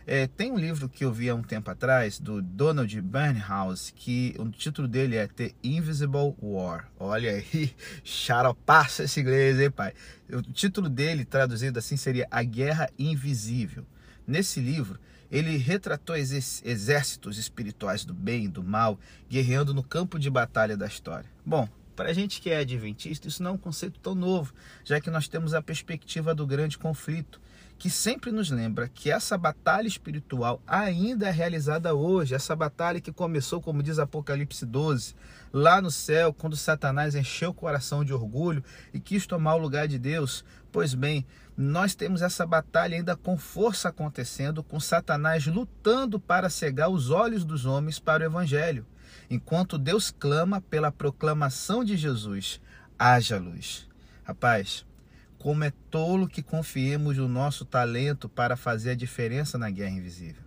É, 0.08 0.26
tem 0.26 0.52
um 0.52 0.58
livro 0.58 0.90
que 0.90 1.06
eu 1.06 1.14
vi 1.14 1.30
há 1.30 1.36
um 1.36 1.44
tempo 1.44 1.70
atrás, 1.70 2.20
do 2.20 2.42
Donald 2.42 3.00
Burnhouse, 3.02 3.94
que 3.94 4.36
o 4.40 4.50
título 4.50 4.88
dele 4.88 5.16
é 5.16 5.28
The 5.28 5.52
Invisible 5.64 6.36
War. 6.42 6.90
Olha 7.00 7.32
aí, 7.32 7.76
charopaça 8.04 9.04
esse 9.04 9.20
inglês, 9.20 9.60
hein, 9.60 9.70
pai? 9.70 9.94
O 10.34 10.42
título 10.42 10.90
dele, 10.90 11.24
traduzido 11.24 11.78
assim, 11.78 11.96
seria 11.96 12.28
A 12.32 12.42
Guerra 12.42 12.90
Invisível. 12.98 13.86
Nesse 14.26 14.60
livro, 14.60 15.00
ele 15.30 15.56
retratou 15.56 16.16
exércitos 16.16 17.38
espirituais 17.38 18.04
do 18.04 18.14
bem 18.14 18.46
e 18.46 18.50
do 18.50 18.64
mal 18.64 19.00
guerreando 19.30 19.74
no 19.74 19.84
campo 19.84 20.18
de 20.18 20.30
batalha 20.30 20.76
da 20.76 20.88
história. 20.88 21.30
Bom, 21.46 21.70
para 21.96 22.10
a 22.10 22.14
gente 22.14 22.42
que 22.42 22.50
é 22.50 22.58
adventista, 22.58 23.28
isso 23.28 23.44
não 23.44 23.52
é 23.52 23.54
um 23.54 23.58
conceito 23.58 24.00
tão 24.00 24.16
novo, 24.16 24.54
já 24.84 25.00
que 25.00 25.10
nós 25.10 25.28
temos 25.28 25.54
a 25.54 25.62
perspectiva 25.62 26.34
do 26.34 26.48
grande 26.48 26.78
conflito 26.78 27.40
que 27.82 27.90
sempre 27.90 28.32
nos 28.32 28.52
lembra 28.52 28.88
que 28.88 29.10
essa 29.10 29.36
batalha 29.36 29.88
espiritual 29.88 30.62
ainda 30.68 31.28
é 31.28 31.32
realizada 31.32 31.96
hoje, 31.96 32.36
essa 32.36 32.56
batalha 32.56 33.02
que 33.02 33.12
começou, 33.12 33.60
como 33.60 33.82
diz 33.82 33.98
Apocalipse 33.98 34.68
12, 34.68 35.16
lá 35.52 35.82
no 35.82 35.90
céu, 35.90 36.32
quando 36.32 36.56
Satanás 36.56 37.16
encheu 37.16 37.50
o 37.50 37.54
coração 37.56 38.06
de 38.06 38.14
orgulho 38.14 38.64
e 38.94 39.00
quis 39.00 39.26
tomar 39.26 39.56
o 39.56 39.58
lugar 39.58 39.88
de 39.88 39.98
Deus. 39.98 40.46
Pois 40.72 40.94
bem, 40.94 41.26
nós 41.58 41.96
temos 41.96 42.22
essa 42.22 42.46
batalha 42.46 42.96
ainda 42.96 43.16
com 43.16 43.36
força 43.36 43.90
acontecendo, 43.90 44.62
com 44.62 44.80
Satanás 44.80 45.48
lutando 45.48 46.20
para 46.20 46.52
cegar 46.52 46.88
os 46.88 47.10
olhos 47.10 47.44
dos 47.44 47.66
homens 47.66 47.98
para 47.98 48.22
o 48.22 48.28
evangelho, 48.28 48.86
enquanto 49.32 49.78
Deus 49.78 50.12
clama 50.12 50.60
pela 50.60 50.92
proclamação 50.92 51.86
de 51.86 51.96
Jesus: 51.96 52.60
haja 53.00 53.40
luz. 53.40 53.88
Rapaz, 54.26 54.86
como 55.40 55.64
é 55.64 55.72
tolo 55.90 56.28
que 56.28 56.44
confiemos 56.44 57.18
o 57.18 57.30
nosso 57.30 57.64
talento 57.64 58.28
para 58.28 58.58
fazer 58.58 58.92
a 58.92 58.96
diferença 58.96 59.58
na 59.58 59.70
guerra 59.70 59.96
invisível. 59.96 60.44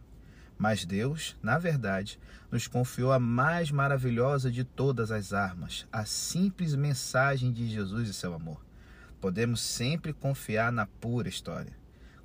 Mas 0.59 0.85
Deus, 0.85 1.35
na 1.43 1.59
verdade, 1.59 2.21
nos 2.53 2.69
confiou 2.69 3.11
a 3.11 3.19
mais 3.19 3.71
maravilhosa 3.71 4.53
de 4.53 4.63
todas 4.63 5.11
as 5.11 5.33
armas, 5.33 5.87
a 5.91 6.05
simples 6.05 6.75
mensagem 6.75 7.51
de 7.51 7.67
Jesus 7.69 8.09
e 8.09 8.15
seu 8.15 8.35
amor. 8.35 8.63
Podemos 9.19 9.63
sempre 9.63 10.13
confiar 10.13 10.71
na 10.71 10.87
pura 10.87 11.29
história. 11.29 11.73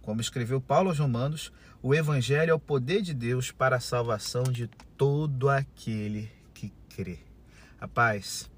Como 0.01 0.19
escreveu 0.19 0.59
Paulo 0.59 0.89
aos 0.89 0.99
Romanos, 0.99 1.53
o 1.81 1.95
Evangelho 1.95 2.51
é 2.51 2.53
o 2.53 2.59
poder 2.59 3.01
de 3.01 3.13
Deus 3.13 3.49
para 3.49 3.77
a 3.77 3.79
salvação 3.79 4.43
de 4.43 4.67
todo 4.97 5.49
aquele 5.49 6.38
que 6.59 6.73
crê. 6.89 7.19
Rapaz, 7.79 8.49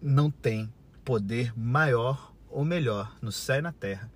não 0.00 0.30
tem 0.30 0.72
poder 1.04 1.52
maior 1.58 2.32
ou 2.48 2.64
melhor, 2.64 3.16
no 3.20 3.32
céu 3.32 3.58
e 3.58 3.62
na 3.62 3.72
terra, 3.72 4.10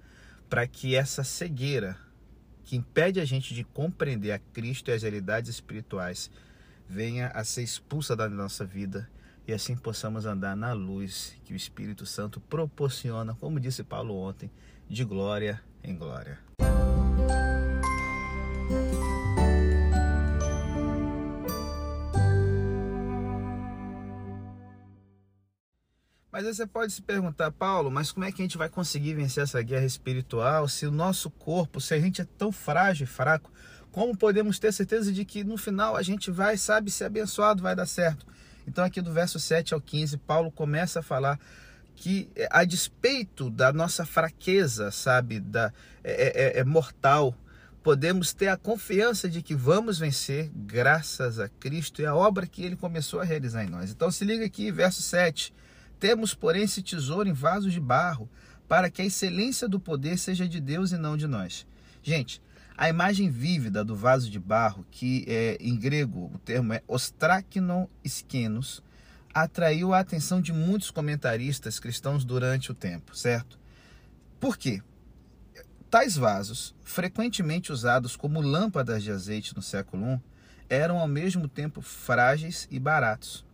para 0.49 0.67
que 0.67 0.95
essa 0.95 1.25
cegueira 1.25 1.99
que 2.65 2.77
impede 2.77 3.21
a 3.21 3.25
gente 3.25 3.53
de 3.53 3.65
compreender 3.65 4.33
a 4.33 4.39
Cristo 4.39 4.91
e 4.91 4.95
as 4.95 5.03
realidades 5.03 5.51
espirituais 5.51 6.31
venha 6.89 7.29
a 7.29 7.45
ser 7.45 7.63
expulsa 7.63 8.15
da 8.15 8.29
nossa 8.29 8.65
vida 8.65 9.11
e 9.47 9.53
assim 9.53 9.77
possamos 9.77 10.25
andar 10.25 10.57
na 10.57 10.73
luz 10.73 11.37
que 11.45 11.53
o 11.53 11.57
Espírito 11.57 12.07
Santo 12.07 12.41
proporciona, 12.41 13.35
como 13.35 13.59
disse 13.59 13.83
Paulo 13.83 14.15
ontem, 14.15 14.51
de 14.89 15.05
glória 15.05 15.61
em 15.83 15.97
glória. 15.97 16.39
Mas 26.39 26.47
aí 26.47 26.55
você 26.55 26.69
pode 26.69 26.93
se 26.93 27.03
perguntar, 27.03 27.51
Paulo, 27.51 27.91
mas 27.91 28.13
como 28.13 28.25
é 28.25 28.31
que 28.31 28.41
a 28.41 28.45
gente 28.45 28.57
vai 28.57 28.69
conseguir 28.69 29.13
vencer 29.13 29.43
essa 29.43 29.61
guerra 29.61 29.85
espiritual 29.85 30.69
se 30.69 30.87
o 30.87 30.91
nosso 30.93 31.29
corpo, 31.31 31.81
se 31.81 31.93
a 31.95 31.99
gente 31.99 32.21
é 32.21 32.27
tão 32.39 32.53
frágil 32.53 33.03
e 33.03 33.07
fraco, 33.09 33.51
como 33.91 34.17
podemos 34.17 34.57
ter 34.57 34.73
certeza 34.73 35.13
de 35.13 35.25
que 35.25 35.43
no 35.43 35.57
final 35.59 35.97
a 35.97 36.03
gente 36.05 36.31
vai, 36.31 36.57
sabe, 36.57 36.93
ser 36.93 37.07
abençoado, 37.07 37.61
vai 37.61 37.75
dar 37.75 37.87
certo? 37.87 38.25
Então 38.69 38.85
aqui 38.85 39.01
do 39.01 39.13
verso 39.13 39.41
7 39.41 39.75
ao 39.75 39.81
15, 39.81 40.17
Paulo 40.19 40.53
começa 40.53 41.01
a 41.01 41.03
falar 41.03 41.41
que 41.97 42.31
a 42.53 42.63
despeito 42.63 43.51
da 43.51 43.73
nossa 43.73 44.07
fraqueza, 44.07 44.93
sabe, 44.93 45.41
da 45.41 45.73
é, 46.05 46.59
é, 46.59 46.61
é 46.61 46.65
mortal, 46.65 47.35
podemos 47.83 48.33
ter 48.33 48.47
a 48.47 48.57
confiança 48.57 49.29
de 49.29 49.43
que 49.43 49.57
vamos 49.57 49.99
vencer 49.99 50.53
graças 50.55 51.41
a 51.41 51.49
Cristo 51.49 52.01
e 52.01 52.07
a 52.07 52.15
obra 52.15 52.47
que 52.47 52.63
ele 52.63 52.77
começou 52.77 53.19
a 53.19 53.25
realizar 53.25 53.65
em 53.65 53.69
nós. 53.69 53.91
Então 53.91 54.09
se 54.09 54.25
liga 54.25 54.47
aqui, 54.47 54.71
verso 54.71 55.03
7. 55.03 55.53
Temos, 55.99 56.35
porém, 56.35 56.63
esse 56.63 56.83
tesouro 56.83 57.29
em 57.29 57.33
vasos 57.33 57.73
de 57.73 57.81
barro, 57.81 58.29
para 58.69 58.91
que 58.91 59.03
a 59.03 59.05
excelência 59.05 59.69
do 59.69 59.81
poder 59.81 60.19
seja 60.19 60.47
de 60.47 60.61
Deus 60.61 60.93
e 60.93 60.99
não 60.99 61.17
de 61.17 61.27
nós. 61.27 61.67
Gente, 62.03 62.43
a 62.77 62.89
imagem 62.89 63.29
vívida 63.29 63.85
do 63.85 63.97
vaso 63.97 64.31
de 64.31 64.39
barro, 64.39 64.87
que 64.91 65.25
é, 65.27 65.57
em 65.61 65.77
grego 65.77 66.31
o 66.33 66.39
termo 66.39 66.73
é 66.73 66.83
ostraknon 66.87 67.89
iskenos, 68.05 68.83
atraiu 69.35 69.93
a 69.93 69.99
atenção 69.99 70.41
de 70.41 70.53
muitos 70.53 70.91
comentaristas 70.91 71.81
cristãos 71.81 72.25
durante 72.25 72.71
o 72.71 72.75
tempo, 72.75 73.17
certo? 73.17 73.59
Por 74.39 74.57
quê? 74.57 74.81
Tais 75.91 76.17
vasos, 76.17 76.75
frequentemente 76.85 77.73
usados 77.73 78.15
como 78.15 78.41
lâmpadas 78.41 79.03
de 79.03 79.11
azeite 79.11 79.57
no 79.57 79.63
século 79.63 80.05
I, 80.15 80.21
eram 80.69 80.99
ao 80.99 81.09
mesmo 81.09 81.49
tempo 81.49 81.81
frágeis 81.81 82.69
e 82.71 82.79
baratos. 82.79 83.45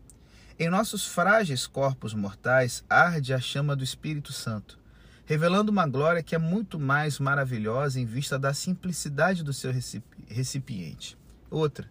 Em 0.56 0.70
nossos 0.70 1.04
frágeis 1.04 1.66
corpos 1.66 2.14
mortais 2.14 2.84
arde 2.88 3.34
a 3.34 3.40
chama 3.40 3.74
do 3.74 3.82
Espírito 3.82 4.32
Santo, 4.32 4.78
revelando 5.26 5.72
uma 5.72 5.84
glória 5.84 6.22
que 6.22 6.32
é 6.32 6.38
muito 6.38 6.78
mais 6.78 7.18
maravilhosa 7.18 7.98
em 7.98 8.04
vista 8.04 8.38
da 8.38 8.54
simplicidade 8.54 9.42
do 9.42 9.52
seu 9.52 9.72
recipiente. 10.28 11.18
Outra, 11.50 11.90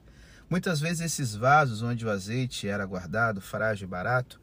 muitas 0.50 0.80
vezes 0.80 1.02
esses 1.02 1.36
vasos 1.36 1.82
onde 1.82 2.06
o 2.06 2.10
azeite 2.10 2.66
era 2.66 2.86
guardado, 2.86 3.42
frágil 3.42 3.86
e 3.86 3.92
barato, 3.92 4.40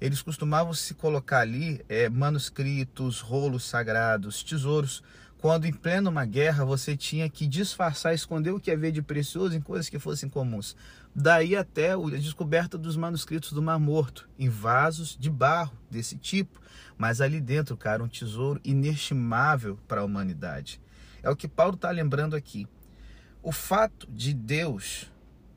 eles 0.00 0.22
costumavam 0.22 0.72
se 0.72 0.94
colocar 0.94 1.40
ali 1.40 1.84
é, 1.88 2.08
manuscritos, 2.08 3.18
rolos 3.18 3.64
sagrados, 3.64 4.44
tesouros, 4.44 5.02
quando 5.38 5.66
em 5.66 5.72
plena 5.72 6.08
uma 6.08 6.24
guerra 6.24 6.64
você 6.64 6.96
tinha 6.96 7.28
que 7.28 7.48
disfarçar, 7.48 8.14
esconder 8.14 8.52
o 8.52 8.60
que 8.60 8.70
havia 8.70 8.92
de 8.92 9.02
precioso 9.02 9.56
em 9.56 9.60
coisas 9.60 9.88
que 9.88 9.98
fossem 9.98 10.28
comuns. 10.28 10.76
Daí 11.18 11.56
até 11.56 11.92
a 11.92 11.96
descoberta 11.96 12.76
dos 12.76 12.94
manuscritos 12.94 13.50
do 13.50 13.62
Mar 13.62 13.78
Morto, 13.78 14.28
em 14.38 14.50
vasos 14.50 15.16
de 15.18 15.30
barro 15.30 15.74
desse 15.90 16.14
tipo. 16.14 16.60
Mas 16.98 17.22
ali 17.22 17.40
dentro, 17.40 17.74
cara, 17.74 18.04
um 18.04 18.08
tesouro 18.08 18.60
inestimável 18.62 19.78
para 19.88 20.02
a 20.02 20.04
humanidade. 20.04 20.78
É 21.22 21.30
o 21.30 21.34
que 21.34 21.48
Paulo 21.48 21.74
está 21.74 21.90
lembrando 21.90 22.36
aqui. 22.36 22.68
O 23.42 23.50
fato 23.50 24.06
de 24.10 24.34
Deus 24.34 25.10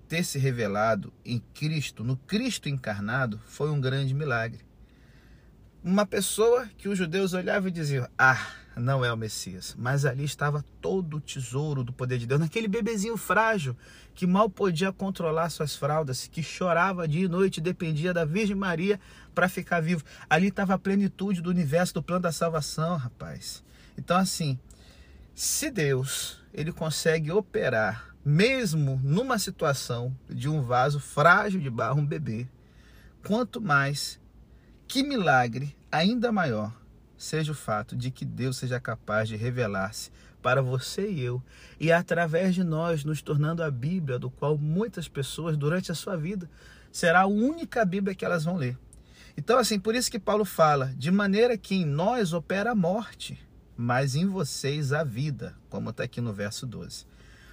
ter 0.07 0.23
se 0.23 0.39
revelado 0.39 1.11
em 1.25 1.39
Cristo, 1.53 2.05
no 2.05 2.15
Cristo 2.15 2.69
encarnado, 2.69 3.37
foi 3.45 3.69
um 3.69 3.81
grande 3.81 4.13
milagre. 4.13 4.61
Uma 5.83 6.05
pessoa 6.05 6.69
que 6.77 6.87
os 6.87 6.97
judeus 6.97 7.33
olhavam 7.33 7.67
e 7.67 7.73
diziam: 7.73 8.07
Ah, 8.17 8.47
não 8.79 9.03
é 9.03 9.11
o 9.11 9.17
Messias. 9.17 9.75
Mas 9.77 10.05
ali 10.05 10.23
estava 10.23 10.63
todo 10.81 11.17
o 11.17 11.21
tesouro 11.21 11.83
do 11.83 11.91
poder 11.91 12.17
de 12.17 12.25
Deus, 12.25 12.39
naquele 12.39 12.67
bebezinho 12.67 13.17
frágil 13.17 13.75
que 14.15 14.27
mal 14.27 14.49
podia 14.49 14.91
controlar 14.91 15.49
suas 15.49 15.75
fraldas, 15.75 16.27
que 16.27 16.43
chorava 16.43 17.07
dia 17.07 17.25
e 17.25 17.27
noite, 17.27 17.61
dependia 17.61 18.13
da 18.13 18.25
Virgem 18.25 18.55
Maria 18.55 18.99
para 19.33 19.47
ficar 19.47 19.79
vivo. 19.79 20.03
Ali 20.29 20.47
estava 20.47 20.73
a 20.73 20.79
plenitude 20.79 21.41
do 21.41 21.49
universo, 21.49 21.93
do 21.93 22.03
plano 22.03 22.23
da 22.23 22.31
salvação, 22.31 22.97
rapaz. 22.97 23.63
Então, 23.97 24.17
assim, 24.17 24.59
se 25.33 25.69
Deus 25.69 26.41
ele 26.53 26.71
consegue 26.71 27.31
operar, 27.31 28.13
mesmo 28.25 28.99
numa 29.03 29.39
situação 29.39 30.15
de 30.29 30.49
um 30.49 30.61
vaso 30.61 30.99
frágil 30.99 31.61
de 31.61 31.69
barro, 31.69 32.01
um 32.01 32.05
bebê, 32.05 32.47
quanto 33.25 33.61
mais 33.61 34.19
que 34.87 35.03
milagre 35.03 35.75
ainda 35.91 36.31
maior 36.31 36.73
seja 37.19 37.51
o 37.51 37.55
fato 37.55 37.97
de 37.97 38.09
que 38.09 38.23
Deus 38.23 38.57
seja 38.57 38.79
capaz 38.79 39.27
de 39.27 39.35
revelar-se 39.35 40.09
para 40.41 40.61
você 40.61 41.09
e 41.09 41.21
eu, 41.21 41.43
e 41.77 41.91
através 41.91 42.55
de 42.55 42.63
nós 42.63 43.03
nos 43.03 43.21
tornando 43.21 43.61
a 43.61 43.69
Bíblia, 43.69 44.17
do 44.17 44.31
qual 44.31 44.57
muitas 44.57 45.09
pessoas 45.09 45.57
durante 45.57 45.91
a 45.91 45.95
sua 45.95 46.15
vida 46.15 46.49
será 46.91 47.21
a 47.21 47.27
única 47.27 47.83
Bíblia 47.83 48.15
que 48.15 48.23
elas 48.23 48.45
vão 48.45 48.55
ler. 48.55 48.77
Então, 49.37 49.57
assim, 49.57 49.77
por 49.77 49.95
isso 49.95 50.09
que 50.09 50.17
Paulo 50.17 50.45
fala, 50.45 50.93
de 50.97 51.11
maneira 51.11 51.57
que 51.57 51.75
em 51.75 51.85
nós 51.85 52.31
opera 52.31 52.71
a 52.71 52.75
morte, 52.75 53.37
mas 53.75 54.15
em 54.15 54.25
vocês 54.25 54.93
a 54.93 55.03
vida, 55.03 55.55
como 55.69 55.89
está 55.89 56.03
aqui 56.03 56.21
no 56.21 56.31
verso 56.31 56.65
12. 56.65 57.05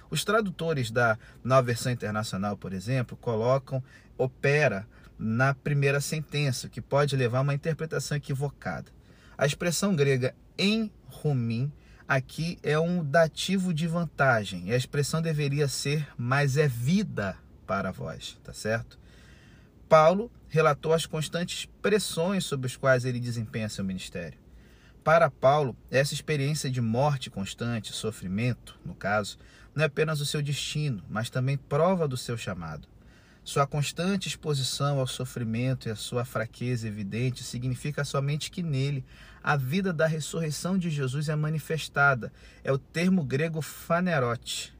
Os 0.09 0.23
tradutores 0.23 0.89
da 0.89 1.19
nova 1.43 1.63
versão 1.63 1.91
internacional, 1.91 2.55
por 2.55 2.71
exemplo, 2.71 3.17
colocam 3.17 3.83
opera 4.17 4.87
na 5.19 5.53
primeira 5.53 5.99
sentença, 5.99 6.69
que 6.69 6.81
pode 6.81 7.17
levar 7.17 7.39
a 7.39 7.41
uma 7.41 7.53
interpretação 7.53 8.15
equivocada. 8.15 8.96
A 9.37 9.45
expressão 9.45 9.95
grega 9.95 10.33
em 10.57 10.91
rumim 11.05 11.71
aqui 12.07 12.57
é 12.63 12.79
um 12.79 13.03
dativo 13.03 13.71
de 13.71 13.85
vantagem. 13.85 14.69
E 14.69 14.73
a 14.73 14.77
expressão 14.77 15.21
deveria 15.21 15.67
ser 15.67 16.07
mas 16.17 16.57
é 16.57 16.67
vida 16.67 17.37
para 17.67 17.91
vós, 17.91 18.39
tá 18.43 18.51
certo? 18.51 18.97
Paulo 19.87 20.31
relatou 20.49 20.91
as 20.91 21.05
constantes 21.05 21.67
pressões 21.81 22.45
sobre 22.45 22.65
as 22.65 22.75
quais 22.75 23.05
ele 23.05 23.19
desempenha 23.19 23.69
seu 23.69 23.83
ministério. 23.83 24.39
Para 25.03 25.29
Paulo, 25.29 25.77
essa 25.91 26.13
experiência 26.13 26.69
de 26.69 26.81
morte 26.81 27.29
constante, 27.29 27.93
sofrimento, 27.93 28.77
no 28.83 28.95
caso, 28.95 29.37
não 29.75 29.83
é 29.83 29.85
apenas 29.85 30.19
o 30.19 30.25
seu 30.25 30.41
destino, 30.41 31.03
mas 31.09 31.29
também 31.29 31.57
prova 31.57 32.07
do 32.07 32.17
seu 32.17 32.37
chamado. 32.37 32.87
Sua 33.47 33.65
constante 33.65 34.27
exposição 34.27 34.99
ao 34.99 35.07
sofrimento 35.07 35.87
e 35.87 35.91
a 35.91 35.95
sua 35.95 36.25
fraqueza 36.25 36.85
evidente 36.85 37.45
significa 37.45 38.03
somente 38.03 38.51
que 38.51 38.61
nele 38.61 39.05
a 39.41 39.55
vida 39.55 39.93
da 39.93 40.05
ressurreição 40.05 40.77
de 40.77 40.89
Jesus 40.89 41.29
é 41.29 41.35
manifestada. 41.37 42.29
É 42.61 42.73
o 42.73 42.77
termo 42.77 43.23
grego 43.23 43.61
fanerote. 43.61 44.75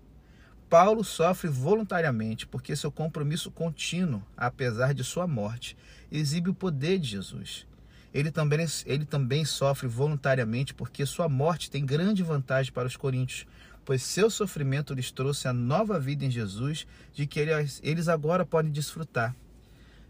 Paulo 0.69 1.01
sofre 1.01 1.47
voluntariamente 1.47 2.45
porque 2.45 2.75
seu 2.75 2.91
compromisso 2.91 3.50
contínuo, 3.50 4.21
apesar 4.36 4.93
de 4.93 5.01
sua 5.01 5.25
morte, 5.25 5.77
exibe 6.12 6.50
o 6.50 6.53
poder 6.53 7.00
de 7.00 7.07
Jesus. 7.07 7.65
Ele 8.13 8.31
também, 8.31 8.65
ele 8.86 9.05
também 9.05 9.45
sofre 9.45 9.88
voluntariamente 9.88 10.74
porque 10.74 11.05
sua 11.05 11.29
morte 11.29 11.71
tem 11.71 11.86
grande 11.86 12.21
vantagem 12.21 12.74
para 12.74 12.88
os 12.88 12.97
coríntios, 12.97 13.47
pois 13.88 14.03
seu 14.03 14.29
sofrimento 14.29 14.94
lhes 14.94 15.12
trouxe 15.12 15.48
a 15.48 15.53
nova 15.53 15.98
vida 15.98 16.25
em 16.25 16.29
Jesus, 16.29 16.86
de 17.13 17.25
que 17.25 17.39
eles 17.39 18.10
agora 18.10 18.46
podem 18.46 18.70
desfrutar. 18.70 19.34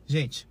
Gente, 0.07 0.47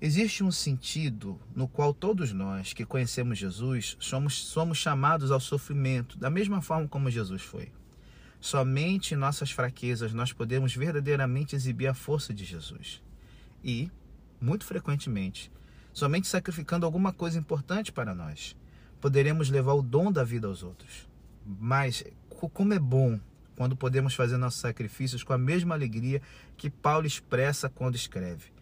existe 0.00 0.44
um 0.44 0.52
sentido 0.52 1.40
no 1.56 1.66
qual 1.66 1.92
todos 1.92 2.32
nós 2.32 2.72
que 2.72 2.84
conhecemos 2.86 3.36
Jesus 3.36 3.96
somos, 3.98 4.46
somos 4.46 4.78
chamados 4.78 5.32
ao 5.32 5.40
sofrimento, 5.40 6.16
da 6.16 6.30
mesma 6.30 6.62
forma 6.62 6.86
como 6.86 7.10
Jesus 7.10 7.42
foi. 7.42 7.72
Somente 8.40 9.14
em 9.14 9.16
nossas 9.16 9.50
fraquezas 9.50 10.12
nós 10.12 10.32
podemos 10.32 10.72
verdadeiramente 10.72 11.56
exibir 11.56 11.88
a 11.88 11.94
força 11.94 12.32
de 12.32 12.44
Jesus. 12.44 13.02
E, 13.64 13.90
muito 14.40 14.64
frequentemente, 14.64 15.50
somente 15.92 16.28
sacrificando 16.28 16.86
alguma 16.86 17.12
coisa 17.12 17.40
importante 17.40 17.90
para 17.90 18.14
nós, 18.14 18.54
poderemos 19.00 19.50
levar 19.50 19.72
o 19.72 19.82
dom 19.82 20.12
da 20.12 20.22
vida 20.22 20.46
aos 20.46 20.62
outros. 20.62 21.08
Mas 21.44 22.04
como 22.52 22.74
é 22.74 22.78
bom 22.78 23.18
quando 23.56 23.74
podemos 23.74 24.14
fazer 24.14 24.36
nossos 24.36 24.60
sacrifícios 24.60 25.24
com 25.24 25.32
a 25.32 25.38
mesma 25.38 25.74
alegria 25.74 26.20
que 26.56 26.68
Paulo 26.68 27.06
expressa 27.06 27.68
quando 27.68 27.96
escreve. 27.96 28.52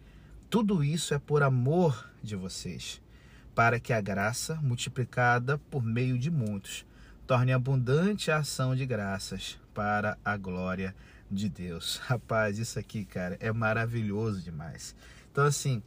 Tudo 0.49 0.83
isso 0.83 1.13
é 1.13 1.19
por 1.19 1.43
amor 1.43 2.09
de 2.23 2.35
vocês, 2.35 3.01
para 3.53 3.79
que 3.79 3.91
a 3.91 3.99
graça, 3.99 4.55
multiplicada 4.61 5.57
por 5.69 5.83
meio 5.83 6.17
de 6.17 6.31
muitos, 6.31 6.85
torne 7.27 7.51
abundante 7.51 8.31
a 8.31 8.37
ação 8.37 8.75
de 8.75 8.85
graças 8.85 9.59
para 9.73 10.17
a 10.23 10.37
glória 10.37 10.95
de 11.29 11.49
Deus. 11.49 11.97
Rapaz, 12.07 12.57
isso 12.57 12.79
aqui, 12.79 13.03
cara, 13.03 13.37
é 13.41 13.51
maravilhoso 13.51 14.41
demais. 14.41 14.95
Então, 15.31 15.43
assim, 15.43 15.83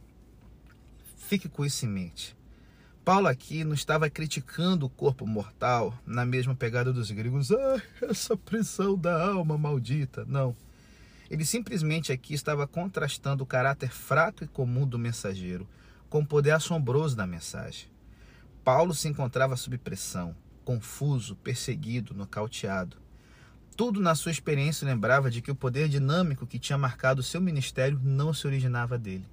fique 1.17 1.49
com 1.49 1.65
isso 1.65 1.85
em 1.85 1.89
mente. 1.89 2.37
Paulo 3.09 3.27
aqui 3.27 3.63
não 3.63 3.73
estava 3.73 4.07
criticando 4.07 4.85
o 4.85 4.89
corpo 4.89 5.25
mortal 5.25 5.97
na 6.05 6.23
mesma 6.27 6.53
pegada 6.53 6.93
dos 6.93 7.09
gregos, 7.09 7.51
ah, 7.51 7.81
essa 8.03 8.37
prisão 8.37 8.95
da 8.95 9.29
alma 9.29 9.57
maldita. 9.57 10.23
Não. 10.27 10.55
Ele 11.27 11.43
simplesmente 11.43 12.11
aqui 12.11 12.35
estava 12.35 12.67
contrastando 12.67 13.43
o 13.43 13.47
caráter 13.47 13.89
fraco 13.89 14.43
e 14.43 14.47
comum 14.47 14.85
do 14.85 14.99
mensageiro 14.99 15.67
com 16.07 16.19
o 16.19 16.25
poder 16.25 16.51
assombroso 16.51 17.15
da 17.15 17.25
mensagem. 17.25 17.89
Paulo 18.63 18.93
se 18.93 19.07
encontrava 19.07 19.57
sob 19.57 19.79
pressão, 19.79 20.35
confuso, 20.63 21.35
perseguido, 21.37 22.13
nocauteado. 22.13 22.95
Tudo 23.75 23.99
na 23.99 24.13
sua 24.13 24.31
experiência 24.31 24.85
lembrava 24.85 25.31
de 25.31 25.41
que 25.41 25.49
o 25.49 25.55
poder 25.55 25.89
dinâmico 25.89 26.45
que 26.45 26.59
tinha 26.59 26.77
marcado 26.77 27.23
seu 27.23 27.41
ministério 27.41 27.99
não 28.03 28.35
se 28.35 28.45
originava 28.45 28.99
dele 28.99 29.25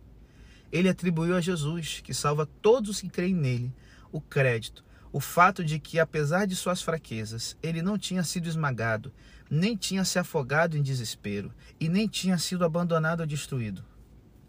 ele 0.71 0.89
atribuiu 0.89 1.37
a 1.37 1.41
Jesus, 1.41 2.01
que 2.03 2.13
salva 2.13 2.47
todos 2.61 2.91
os 2.91 3.01
que 3.01 3.09
creem 3.09 3.35
nele, 3.35 3.73
o 4.11 4.21
crédito, 4.21 4.85
o 5.13 5.21
fato 5.21 5.65
de 5.65 5.79
que, 5.79 5.99
apesar 5.99 6.47
de 6.47 6.57
suas 6.57 6.83
fraquezas, 6.83 7.57
ele 7.63 7.83
não 7.83 7.97
tinha 7.97 8.23
sido 8.23 8.49
esmagado, 8.49 9.13
nem 9.51 9.77
tinha 9.77 10.05
se 10.05 10.19
afogado 10.19 10.77
em 10.77 10.83
desespero 10.83 11.53
e 11.79 11.89
nem 11.89 12.09
tinha 12.09 12.37
sido 12.39 12.65
abandonado 12.65 13.21
ou 13.21 13.27
destruído. 13.27 13.85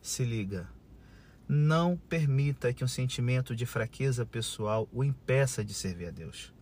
Se 0.01 0.23
liga. 0.23 0.67
Não 1.47 1.95
permita 2.09 2.73
que 2.73 2.83
um 2.83 2.87
sentimento 2.87 3.55
de 3.55 3.65
fraqueza 3.65 4.25
pessoal 4.25 4.89
o 4.91 5.03
impeça 5.03 5.63
de 5.63 5.73
servir 5.73 6.07
a 6.07 6.11
Deus. 6.11 6.53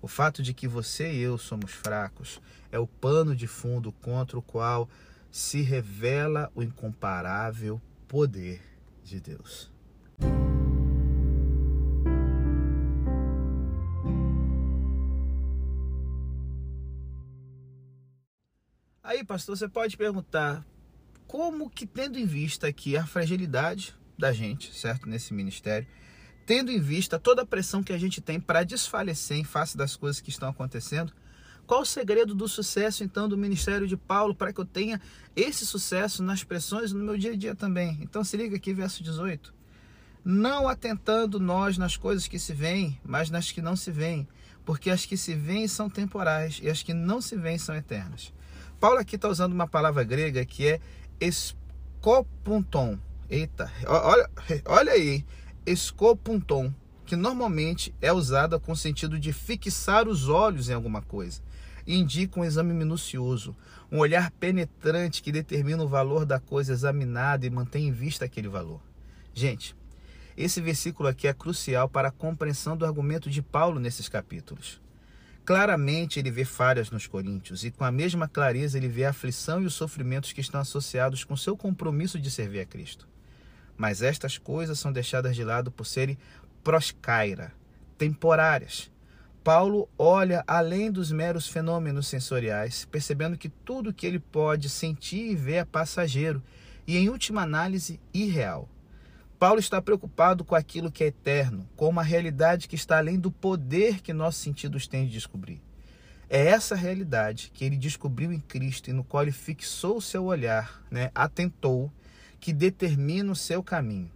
O 0.00 0.06
fato 0.06 0.42
de 0.42 0.54
que 0.54 0.68
você 0.68 1.12
e 1.12 1.18
eu 1.18 1.36
somos 1.36 1.72
fracos 1.72 2.40
é 2.70 2.78
o 2.78 2.86
pano 2.86 3.34
de 3.34 3.48
fundo 3.48 3.90
contra 3.90 4.38
o 4.38 4.42
qual 4.42 4.88
se 5.30 5.62
revela 5.62 6.52
o 6.54 6.62
incomparável 6.62 7.82
poder 8.06 8.77
de 9.08 9.20
Deus. 9.20 9.70
Aí, 19.02 19.24
pastor, 19.24 19.56
você 19.56 19.66
pode 19.66 19.96
perguntar 19.96 20.66
como 21.26 21.70
que, 21.70 21.86
tendo 21.86 22.18
em 22.18 22.26
vista 22.26 22.66
aqui 22.66 22.96
a 22.96 23.06
fragilidade 23.06 23.94
da 24.18 24.32
gente, 24.32 24.74
certo, 24.74 25.08
nesse 25.08 25.32
ministério, 25.32 25.88
tendo 26.44 26.70
em 26.70 26.80
vista 26.80 27.18
toda 27.18 27.42
a 27.42 27.46
pressão 27.46 27.82
que 27.82 27.92
a 27.92 27.98
gente 27.98 28.20
tem 28.20 28.38
para 28.38 28.64
desfalecer 28.64 29.36
em 29.36 29.44
face 29.44 29.76
das 29.76 29.96
coisas 29.96 30.20
que 30.20 30.30
estão 30.30 30.48
acontecendo, 30.48 31.12
qual 31.68 31.82
o 31.82 31.84
segredo 31.84 32.34
do 32.34 32.48
sucesso, 32.48 33.04
então, 33.04 33.28
do 33.28 33.36
ministério 33.36 33.86
de 33.86 33.94
Paulo 33.94 34.34
para 34.34 34.54
que 34.54 34.58
eu 34.58 34.64
tenha 34.64 34.98
esse 35.36 35.66
sucesso 35.66 36.22
nas 36.22 36.42
pressões 36.42 36.94
no 36.94 37.04
meu 37.04 37.18
dia 37.18 37.32
a 37.32 37.36
dia 37.36 37.54
também? 37.54 37.98
Então, 38.00 38.24
se 38.24 38.38
liga 38.38 38.56
aqui, 38.56 38.72
verso 38.72 39.02
18. 39.02 39.54
Não 40.24 40.66
atentando 40.66 41.38
nós 41.38 41.76
nas 41.76 41.94
coisas 41.94 42.26
que 42.26 42.38
se 42.38 42.54
veem, 42.54 42.98
mas 43.04 43.28
nas 43.28 43.52
que 43.52 43.60
não 43.60 43.76
se 43.76 43.90
veem, 43.90 44.26
porque 44.64 44.88
as 44.88 45.04
que 45.04 45.14
se 45.14 45.34
veem 45.34 45.68
são 45.68 45.90
temporais 45.90 46.58
e 46.62 46.70
as 46.70 46.82
que 46.82 46.94
não 46.94 47.20
se 47.20 47.36
veem 47.36 47.58
são 47.58 47.76
eternas. 47.76 48.32
Paulo 48.80 48.98
aqui 48.98 49.16
está 49.16 49.28
usando 49.28 49.52
uma 49.52 49.68
palavra 49.68 50.02
grega 50.04 50.46
que 50.46 50.66
é 50.66 50.80
escopunton. 51.20 52.98
Eita, 53.28 53.70
olha, 53.86 54.30
olha 54.64 54.92
aí, 54.92 55.22
escopunton, 55.66 56.72
que 57.04 57.14
normalmente 57.14 57.94
é 58.00 58.10
usada 58.10 58.58
com 58.58 58.72
o 58.72 58.76
sentido 58.76 59.18
de 59.18 59.34
fixar 59.34 60.08
os 60.08 60.30
olhos 60.30 60.70
em 60.70 60.72
alguma 60.72 61.02
coisa 61.02 61.46
indica 61.96 62.38
um 62.38 62.44
exame 62.44 62.74
minucioso, 62.74 63.56
um 63.90 63.98
olhar 63.98 64.30
penetrante 64.32 65.22
que 65.22 65.32
determina 65.32 65.82
o 65.82 65.88
valor 65.88 66.26
da 66.26 66.38
coisa 66.38 66.72
examinada 66.72 67.46
e 67.46 67.50
mantém 67.50 67.88
em 67.88 67.92
vista 67.92 68.26
aquele 68.26 68.48
valor. 68.48 68.80
Gente, 69.32 69.74
esse 70.36 70.60
versículo 70.60 71.08
aqui 71.08 71.26
é 71.26 71.32
crucial 71.32 71.88
para 71.88 72.08
a 72.08 72.12
compreensão 72.12 72.76
do 72.76 72.84
argumento 72.84 73.30
de 73.30 73.40
Paulo 73.40 73.80
nesses 73.80 74.08
capítulos. 74.08 74.80
Claramente 75.44 76.18
ele 76.18 76.30
vê 76.30 76.44
falhas 76.44 76.90
nos 76.90 77.06
coríntios 77.06 77.64
e 77.64 77.70
com 77.70 77.82
a 77.82 77.90
mesma 77.90 78.28
clareza 78.28 78.76
ele 78.76 78.86
vê 78.86 79.06
a 79.06 79.10
aflição 79.10 79.62
e 79.62 79.64
os 79.64 79.72
sofrimentos 79.72 80.32
que 80.32 80.42
estão 80.42 80.60
associados 80.60 81.24
com 81.24 81.34
seu 81.36 81.56
compromisso 81.56 82.18
de 82.18 82.30
servir 82.30 82.60
a 82.60 82.66
Cristo. 82.66 83.08
Mas 83.76 84.02
estas 84.02 84.36
coisas 84.36 84.78
são 84.78 84.92
deixadas 84.92 85.34
de 85.34 85.42
lado 85.42 85.70
por 85.70 85.86
serem 85.86 86.18
proscaira, 86.62 87.52
temporárias, 87.96 88.90
Paulo 89.42 89.88
olha 89.98 90.44
além 90.46 90.90
dos 90.90 91.10
meros 91.10 91.48
fenômenos 91.48 92.06
sensoriais, 92.06 92.84
percebendo 92.84 93.38
que 93.38 93.48
tudo 93.48 93.92
que 93.92 94.06
ele 94.06 94.18
pode 94.18 94.68
sentir 94.68 95.30
e 95.30 95.34
ver 95.34 95.54
é 95.54 95.64
passageiro 95.64 96.42
e, 96.86 96.96
em 96.96 97.08
última 97.08 97.42
análise, 97.42 98.00
irreal. 98.12 98.68
Paulo 99.38 99.60
está 99.60 99.80
preocupado 99.80 100.44
com 100.44 100.54
aquilo 100.54 100.90
que 100.90 101.04
é 101.04 101.06
eterno, 101.06 101.68
com 101.76 101.88
uma 101.88 102.02
realidade 102.02 102.66
que 102.66 102.74
está 102.74 102.98
além 102.98 103.18
do 103.18 103.30
poder 103.30 104.00
que 104.00 104.12
nossos 104.12 104.42
sentidos 104.42 104.86
têm 104.86 105.06
de 105.06 105.12
descobrir. 105.12 105.62
É 106.28 106.46
essa 106.46 106.74
realidade 106.74 107.50
que 107.54 107.64
ele 107.64 107.76
descobriu 107.76 108.32
em 108.32 108.40
Cristo 108.40 108.90
e 108.90 108.92
no 108.92 109.04
qual 109.04 109.22
ele 109.22 109.32
fixou 109.32 109.96
o 109.96 110.02
seu 110.02 110.24
olhar, 110.24 110.82
né, 110.90 111.10
atentou, 111.14 111.90
que 112.40 112.52
determina 112.52 113.32
o 113.32 113.36
seu 113.36 113.62
caminho. 113.62 114.10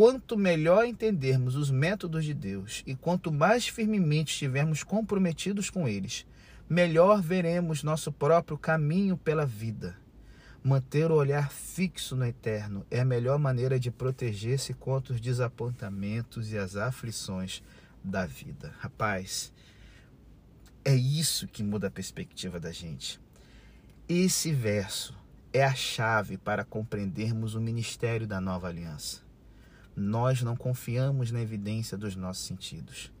Quanto 0.00 0.34
melhor 0.34 0.86
entendermos 0.86 1.56
os 1.56 1.70
métodos 1.70 2.24
de 2.24 2.32
Deus 2.32 2.82
e 2.86 2.94
quanto 2.94 3.30
mais 3.30 3.68
firmemente 3.68 4.32
estivermos 4.32 4.82
comprometidos 4.82 5.68
com 5.68 5.86
eles, 5.86 6.26
melhor 6.66 7.20
veremos 7.20 7.82
nosso 7.82 8.10
próprio 8.10 8.56
caminho 8.56 9.14
pela 9.14 9.44
vida. 9.44 9.94
Manter 10.64 11.10
o 11.10 11.16
olhar 11.16 11.52
fixo 11.52 12.16
no 12.16 12.24
eterno 12.24 12.86
é 12.90 13.00
a 13.00 13.04
melhor 13.04 13.38
maneira 13.38 13.78
de 13.78 13.90
proteger-se 13.90 14.72
contra 14.72 15.12
os 15.12 15.20
desapontamentos 15.20 16.50
e 16.50 16.56
as 16.56 16.76
aflições 16.76 17.62
da 18.02 18.24
vida. 18.24 18.72
Rapaz, 18.78 19.52
é 20.82 20.94
isso 20.94 21.46
que 21.46 21.62
muda 21.62 21.88
a 21.88 21.90
perspectiva 21.90 22.58
da 22.58 22.72
gente. 22.72 23.20
Esse 24.08 24.50
verso 24.50 25.14
é 25.52 25.62
a 25.62 25.74
chave 25.74 26.38
para 26.38 26.64
compreendermos 26.64 27.54
o 27.54 27.60
ministério 27.60 28.26
da 28.26 28.40
nova 28.40 28.66
aliança. 28.66 29.28
Nós 29.94 30.42
não 30.42 30.56
confiamos 30.56 31.30
na 31.30 31.40
evidência 31.40 31.96
dos 31.98 32.14
nossos 32.16 32.44
sentidos. 32.44 33.12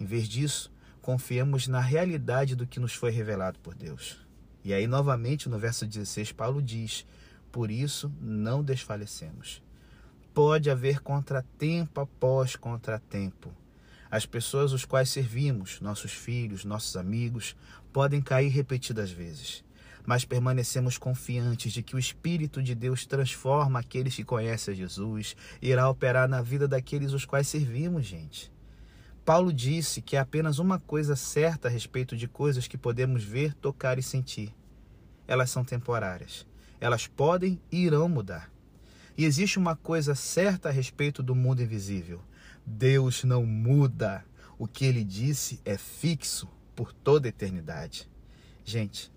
Em 0.00 0.04
vez 0.04 0.28
disso, 0.28 0.72
confiamos 1.00 1.68
na 1.68 1.80
realidade 1.80 2.56
do 2.56 2.66
que 2.66 2.80
nos 2.80 2.94
foi 2.94 3.10
revelado 3.10 3.58
por 3.60 3.74
Deus. 3.74 4.16
E 4.64 4.72
aí, 4.72 4.86
novamente, 4.86 5.48
no 5.48 5.58
verso 5.58 5.86
16, 5.86 6.32
Paulo 6.32 6.62
diz: 6.62 7.06
Por 7.52 7.70
isso 7.70 8.10
não 8.20 8.62
desfalecemos. 8.62 9.62
Pode 10.32 10.70
haver 10.70 11.00
contratempo 11.00 12.00
após 12.00 12.56
contratempo. 12.56 13.52
As 14.10 14.26
pessoas 14.26 14.72
os 14.72 14.84
quais 14.84 15.10
servimos, 15.10 15.80
nossos 15.80 16.12
filhos, 16.12 16.64
nossos 16.64 16.96
amigos, 16.96 17.54
podem 17.92 18.22
cair 18.22 18.48
repetidas 18.48 19.10
vezes 19.10 19.64
mas 20.06 20.24
permanecemos 20.24 20.98
confiantes 20.98 21.72
de 21.72 21.82
que 21.82 21.96
o 21.96 21.98
Espírito 21.98 22.62
de 22.62 22.74
Deus 22.74 23.06
transforma 23.06 23.80
aqueles 23.80 24.14
que 24.14 24.24
conhecem 24.24 24.72
a 24.72 24.76
Jesus 24.76 25.36
irá 25.62 25.88
operar 25.88 26.28
na 26.28 26.42
vida 26.42 26.68
daqueles 26.68 27.12
os 27.12 27.24
quais 27.24 27.48
servimos, 27.48 28.04
gente. 28.04 28.52
Paulo 29.24 29.52
disse 29.52 30.02
que 30.02 30.16
há 30.16 30.20
apenas 30.20 30.58
uma 30.58 30.78
coisa 30.78 31.16
certa 31.16 31.68
a 31.68 31.70
respeito 31.70 32.14
de 32.14 32.28
coisas 32.28 32.68
que 32.68 32.76
podemos 32.76 33.24
ver, 33.24 33.54
tocar 33.54 33.98
e 33.98 34.02
sentir. 34.02 34.54
Elas 35.26 35.50
são 35.50 35.64
temporárias. 35.64 36.46
Elas 36.78 37.06
podem 37.06 37.58
e 37.72 37.84
irão 37.84 38.06
mudar. 38.06 38.52
E 39.16 39.24
existe 39.24 39.58
uma 39.58 39.74
coisa 39.74 40.14
certa 40.14 40.68
a 40.68 40.72
respeito 40.72 41.22
do 41.22 41.34
mundo 41.34 41.62
invisível. 41.62 42.20
Deus 42.66 43.24
não 43.24 43.46
muda. 43.46 44.22
O 44.58 44.66
que 44.66 44.84
ele 44.84 45.02
disse 45.02 45.58
é 45.64 45.78
fixo 45.78 46.46
por 46.76 46.92
toda 46.92 47.26
a 47.26 47.30
eternidade. 47.30 48.06
Gente, 48.62 49.10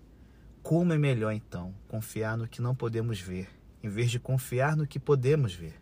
como 0.62 0.92
é 0.92 0.98
melhor 0.98 1.32
então 1.32 1.74
confiar 1.88 2.36
no 2.36 2.48
que 2.48 2.60
não 2.60 2.74
podemos 2.74 3.20
ver, 3.20 3.48
em 3.82 3.88
vez 3.88 4.10
de 4.10 4.18
confiar 4.18 4.76
no 4.76 4.86
que 4.86 4.98
podemos 4.98 5.54
ver? 5.54 5.80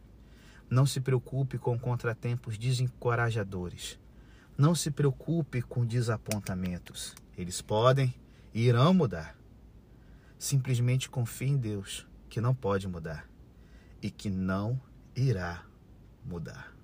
Não 0.68 0.84
se 0.84 1.00
preocupe 1.00 1.58
com 1.58 1.78
contratempos 1.78 2.58
desencorajadores. 2.58 3.98
Não 4.58 4.74
se 4.74 4.90
preocupe 4.90 5.62
com 5.62 5.84
desapontamentos. 5.84 7.14
Eles 7.36 7.60
podem 7.62 8.14
e 8.52 8.62
irão 8.66 8.92
mudar. 8.92 9.36
Simplesmente 10.38 11.08
confie 11.08 11.48
em 11.48 11.56
Deus, 11.56 12.06
que 12.28 12.40
não 12.40 12.54
pode 12.54 12.88
mudar 12.88 13.28
e 14.02 14.10
que 14.10 14.28
não 14.28 14.80
irá 15.14 15.64
mudar. 16.24 16.75